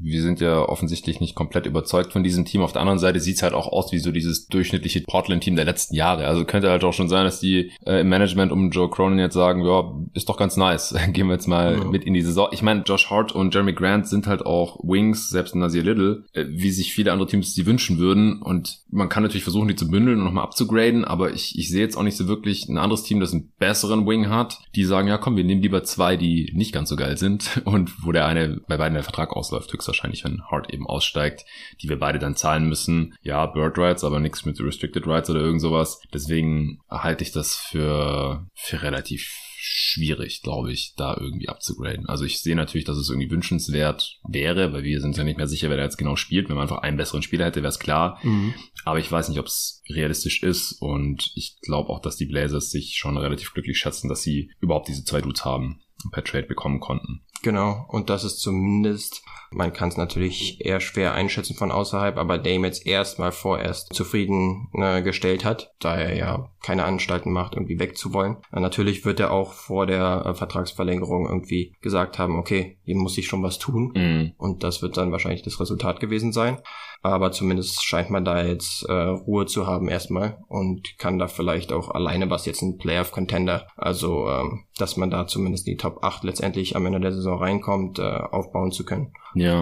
[0.00, 2.62] wir sind ja offensichtlich nicht komplett überzeugt von diesem Team.
[2.62, 5.64] Auf der anderen Seite sieht es halt auch aus wie so dieses durchschnittliche Portland-Team der
[5.64, 6.26] letzten Jahre.
[6.26, 9.34] Also könnte halt auch schon sein, dass die äh, im Management um Joe Cronin jetzt
[9.34, 10.94] sagen, ja, ist doch ganz nice.
[11.12, 11.90] Gehen wir jetzt mal mhm.
[11.90, 12.48] mit in die Saison.
[12.52, 16.44] Ich meine, Josh Hart und Jeremy Grant sind halt auch Wings, selbst Nasir Little, äh,
[16.48, 18.40] wie sich viele andere Teams die wünschen würden.
[18.42, 21.80] Und man kann natürlich versuchen, die zu bündeln und nochmal abzugraden, aber ich, ich sehe
[21.80, 25.08] jetzt auch nicht so wirklich ein anderes Team, das einen besseren Wing hat, die sagen,
[25.08, 28.26] ja komm, wir nehmen lieber zwei, die nicht ganz so geil sind und wo der
[28.26, 31.44] eine bei beiden der Vertrag ausläuft, höchstwahrscheinlich, wenn Hart eben aussteigt,
[31.80, 33.14] die wir beide dann zahlen müssen.
[33.22, 36.00] Ja, Bird Rights, aber nichts mit Restricted Rights oder irgend sowas.
[36.12, 39.28] Deswegen halte ich das für, für relativ
[39.60, 42.08] schwierig, glaube ich, da irgendwie abzugraden.
[42.08, 45.48] Also ich sehe natürlich, dass es irgendwie wünschenswert wäre, weil wir sind ja nicht mehr
[45.48, 46.48] sicher, wer da jetzt genau spielt.
[46.48, 48.18] Wenn man einfach einen besseren Spieler hätte, wäre es klar.
[48.22, 48.54] Mhm.
[48.84, 52.70] Aber ich weiß nicht, ob es realistisch ist und ich glaube auch, dass die Blazers
[52.70, 56.46] sich schon relativ glücklich schätzen, dass sie überhaupt diese zwei Dudes haben und per Trade
[56.46, 57.22] bekommen konnten.
[57.42, 62.38] Genau, und das ist zumindest, man kann es natürlich eher schwer einschätzen von außerhalb, aber
[62.38, 67.78] Dame jetzt erstmal vorerst zufrieden äh, gestellt hat, da er ja keine Anstalten macht, irgendwie
[67.78, 68.36] wegzuwollen.
[68.52, 73.16] Äh, natürlich wird er auch vor der äh, Vertragsverlängerung irgendwie gesagt haben, okay, hier muss
[73.18, 73.92] ich schon was tun.
[73.94, 74.32] Mhm.
[74.36, 76.58] Und das wird dann wahrscheinlich das Resultat gewesen sein.
[77.02, 81.72] Aber zumindest scheint man da jetzt äh, Ruhe zu haben erstmal und kann da vielleicht
[81.72, 86.02] auch alleine was jetzt ein Playoff Contender, also ähm, dass man da zumindest die Top
[86.02, 89.12] 8 letztendlich am Ende der Saison reinkommt, äh, aufbauen zu können.
[89.34, 89.60] Ja.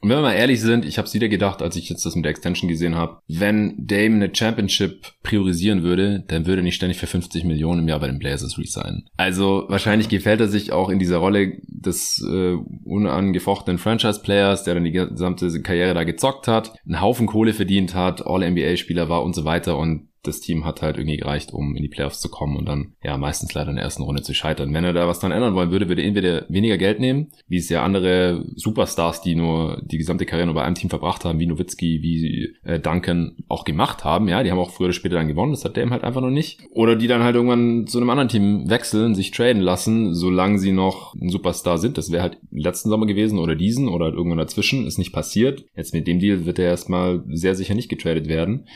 [0.00, 2.14] Und wenn wir mal ehrlich sind, ich habe es wieder gedacht, als ich jetzt das
[2.14, 6.76] mit der Extension gesehen habe, wenn Dame eine Championship priorisieren würde, dann würde er nicht
[6.76, 9.08] ständig für 50 Millionen im Jahr bei den Blazers resignen.
[9.16, 14.84] Also wahrscheinlich gefällt er sich auch in dieser Rolle des äh, unangefochtenen Franchise-Players, der dann
[14.84, 19.44] die gesamte Karriere da gezockt hat, einen Haufen Kohle verdient hat, All-NBA-Spieler war und so
[19.44, 19.76] weiter.
[19.76, 22.94] Und das Team hat halt irgendwie gereicht, um in die Playoffs zu kommen und dann
[23.02, 24.72] ja meistens leider in der ersten Runde zu scheitern.
[24.74, 27.58] Wenn er da was dran ändern wollen würde, würde er entweder weniger Geld nehmen, wie
[27.58, 31.38] es ja andere Superstars, die nur die gesamte Karriere nur bei einem Team verbracht haben,
[31.38, 34.28] wie Nowitzki, wie äh, Duncan auch gemacht haben.
[34.28, 36.20] Ja, die haben auch früher oder später dann gewonnen, das hat der eben halt einfach
[36.20, 36.60] noch nicht.
[36.72, 40.72] Oder die dann halt irgendwann zu einem anderen Team wechseln, sich traden lassen, solange sie
[40.72, 41.98] noch ein Superstar sind.
[41.98, 45.64] Das wäre halt letzten Sommer gewesen oder diesen oder halt irgendwann dazwischen, ist nicht passiert.
[45.76, 48.66] Jetzt mit dem Deal wird er erstmal sehr sicher nicht getradet werden.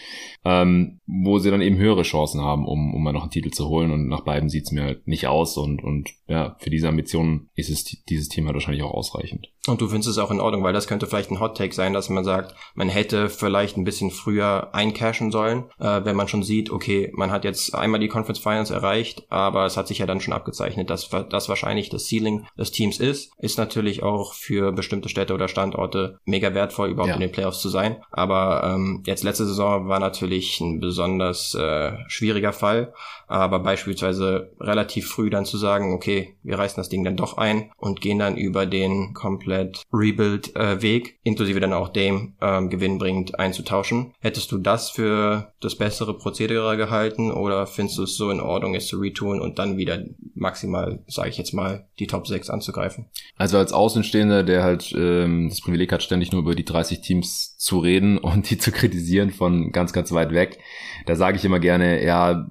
[0.44, 3.68] Ähm, wo sie dann eben höhere Chancen haben, um, um mal noch einen Titel zu
[3.68, 3.92] holen.
[3.92, 5.56] Und nach beiden sieht's mir halt nicht aus.
[5.56, 9.52] Und, und ja, für diese Ambitionen ist es dieses Team halt wahrscheinlich auch ausreichend.
[9.68, 11.92] Und du findest es auch in Ordnung, weil das könnte vielleicht ein Hot Take sein,
[11.92, 16.42] dass man sagt, man hätte vielleicht ein bisschen früher eincashen sollen, äh, wenn man schon
[16.42, 20.06] sieht, okay, man hat jetzt einmal die Conference Finals erreicht, aber es hat sich ja
[20.06, 23.32] dann schon abgezeichnet, dass das wahrscheinlich das Ceiling des Teams ist.
[23.38, 27.14] Ist natürlich auch für bestimmte Städte oder Standorte mega wertvoll, überhaupt ja.
[27.14, 27.98] in den Playoffs zu sein.
[28.10, 32.92] Aber ähm, jetzt letzte Saison war natürlich ein besonders äh, schwieriger Fall
[33.32, 37.72] aber beispielsweise relativ früh dann zu sagen, okay, wir reißen das Ding dann doch ein
[37.78, 39.51] und gehen dann über den komplett
[39.92, 44.14] Rebuild-Weg, äh, inklusive dann auch dem ähm, gewinnbringend einzutauschen.
[44.20, 48.74] Hättest du das für das bessere Prozedere gehalten oder findest du es so in Ordnung,
[48.74, 50.02] es zu retun und dann wieder
[50.34, 53.06] maximal, sage ich jetzt mal, die Top 6 anzugreifen?
[53.36, 57.56] Also als Außenstehender, der halt ähm, das Privileg hat, ständig nur über die 30 Teams
[57.58, 60.58] zu reden und die zu kritisieren von ganz, ganz weit weg,
[61.06, 62.50] da sage ich immer gerne, ja,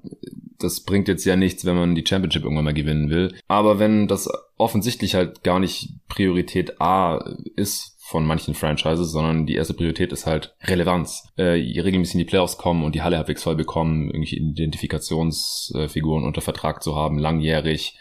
[0.63, 3.35] das bringt jetzt ja nichts, wenn man die Championship irgendwann mal gewinnen will.
[3.47, 7.17] Aber wenn das offensichtlich halt gar nicht Priorität A
[7.55, 11.31] ist von manchen Franchises, sondern die erste Priorität ist halt Relevanz.
[11.37, 16.41] Äh, regelmäßig in die Playoffs kommen und die Halle halbwegs voll bekommen, irgendwelche Identifikationsfiguren unter
[16.41, 17.97] Vertrag zu haben, langjährig,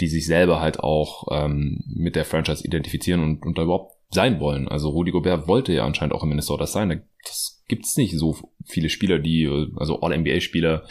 [0.00, 4.40] die sich selber halt auch ähm, mit der Franchise identifizieren und, und da überhaupt sein
[4.40, 4.68] wollen.
[4.68, 7.02] Also Rudy Gobert wollte ja anscheinend auch in Minnesota sein.
[7.24, 9.46] Das gibt's nicht so viele Spieler, die,
[9.76, 10.84] also All-NBA-Spieler,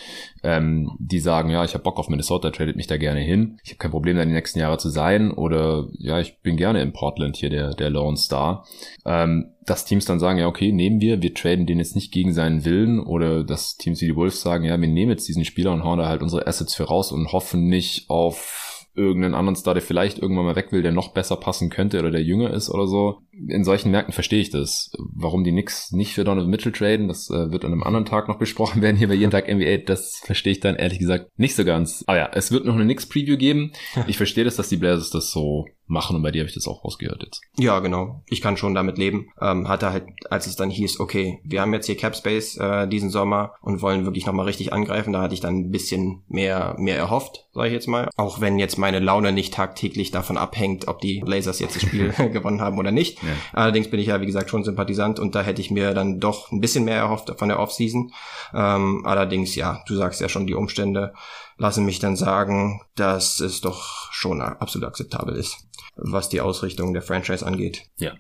[0.43, 3.57] ähm, die sagen, ja, ich habe Bock auf Minnesota, tradet mich da gerne hin.
[3.63, 5.31] Ich habe kein Problem, da die nächsten Jahre zu sein.
[5.31, 8.65] Oder ja, ich bin gerne in Portland hier der, der Lone Star.
[9.05, 12.33] Ähm, dass Teams dann sagen, ja, okay, nehmen wir, wir traden den jetzt nicht gegen
[12.33, 12.99] seinen Willen.
[12.99, 15.97] Oder dass Teams wie die Wolves sagen, ja, wir nehmen jetzt diesen Spieler und hauen
[15.97, 18.66] da halt unsere Assets für raus und hoffen nicht auf
[18.97, 22.11] irgendeinen anderen Star, der vielleicht irgendwann mal weg will, der noch besser passen könnte oder
[22.11, 23.21] der jünger ist oder so.
[23.47, 24.91] In solchen Märkten verstehe ich das.
[24.97, 28.27] Warum die Knicks nicht für Donovan Mitchell traden, das äh, wird an einem anderen Tag
[28.27, 29.77] noch besprochen werden hier bei jeden Tag NBA.
[29.85, 32.03] Das verstehe ich dann ehrlich gesagt nicht so ganz.
[32.07, 33.71] Aber ja, es wird noch eine Knicks-Preview geben.
[34.07, 36.67] Ich verstehe das, dass die Blazers das so machen und bei dir habe ich das
[36.67, 37.41] auch rausgehört jetzt.
[37.57, 38.21] Ja, genau.
[38.27, 39.29] Ich kann schon damit leben.
[39.41, 42.87] Ähm, hatte halt, als es dann hieß, okay, wir haben jetzt hier Cap Space äh,
[42.87, 46.75] diesen Sommer und wollen wirklich nochmal richtig angreifen, da hatte ich dann ein bisschen mehr,
[46.77, 48.09] mehr erhofft, sage ich jetzt mal.
[48.17, 52.13] Auch wenn jetzt meine Laune nicht tagtäglich davon abhängt, ob die Blazers jetzt das Spiel
[52.31, 53.21] gewonnen haben oder nicht.
[53.21, 53.29] Ja.
[53.51, 56.51] Allerdings bin ich ja, wie gesagt, schon Sympathisant und da hätte ich mir dann doch
[56.51, 58.13] ein bisschen mehr erhofft von der Offseason.
[58.53, 61.13] Ähm, allerdings, ja, du sagst ja schon die Umstände
[61.57, 65.67] lassen mich dann sagen, dass es doch schon absolut akzeptabel ist
[65.97, 67.81] was die Ausrichtung der Franchise angeht.
[67.97, 68.13] Ja.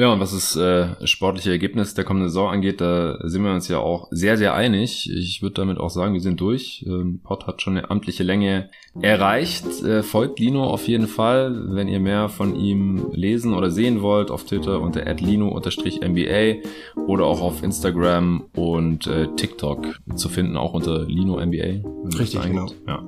[0.00, 3.68] Ja, und was das äh, sportliche Ergebnis der kommenden Saison angeht, da sind wir uns
[3.68, 5.10] ja auch sehr, sehr einig.
[5.12, 6.86] Ich würde damit auch sagen, wir sind durch.
[6.88, 9.82] Ähm, Pott hat schon eine amtliche Länge erreicht.
[9.82, 14.30] Äh, folgt Lino auf jeden Fall, wenn ihr mehr von ihm lesen oder sehen wollt,
[14.30, 16.66] auf Twitter unter lino-mba
[17.06, 21.86] oder auch auf Instagram und äh, TikTok zu finden, auch unter Lino MBA.
[22.18, 22.68] Richtig, genau.
[22.88, 23.06] Ja.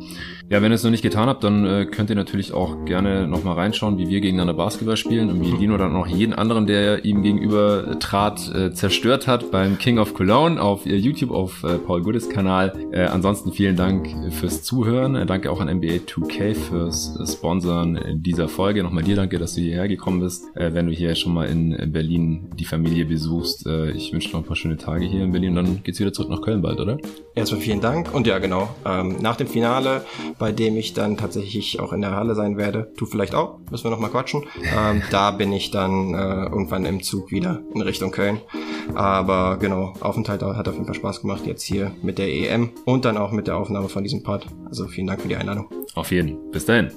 [0.51, 3.26] ja, wenn ihr es noch nicht getan habt, dann äh, könnt ihr natürlich auch gerne
[3.26, 5.53] nochmal reinschauen, wie wir gegeneinander Basketball spielen und wie.
[5.62, 10.14] Lino dann auch jeden anderen, der ihm gegenüber trat, äh, zerstört hat beim King of
[10.14, 12.72] Cologne auf äh, YouTube, auf äh, Paul Goodes Kanal.
[12.93, 15.14] Äh, ansonsten vielen Dank fürs Zuhören.
[15.14, 18.83] Äh, danke auch an NBA 2K fürs Sponsoren dieser Folge.
[18.83, 20.45] Nochmal dir danke, dass du hierher gekommen bist.
[20.57, 24.41] Äh, wenn du hier schon mal in Berlin die Familie besuchst, äh, ich wünsche noch
[24.41, 26.99] ein paar schöne Tage hier in Berlin dann geht's wieder zurück nach Köln bald, oder?
[27.35, 28.68] Erstmal vielen Dank und ja, genau.
[28.85, 30.05] Ähm, nach dem Finale,
[30.39, 33.85] bei dem ich dann tatsächlich auch in der Halle sein werde, du vielleicht auch, müssen
[33.85, 34.45] wir nochmal quatschen.
[34.76, 38.40] Ähm, da bin ich dann äh, irgendwann im Zug wieder in Richtung Köln.
[38.94, 43.04] Aber genau, Aufenthalt hat auf jeden Fall Spaß gemacht jetzt hier mit der EM und
[43.04, 44.46] dann auch mit der Aufnahme von diesem Pod.
[44.66, 45.68] Also vielen Dank für die Einladung.
[45.94, 46.50] Auf jeden.
[46.50, 46.90] Bis dahin.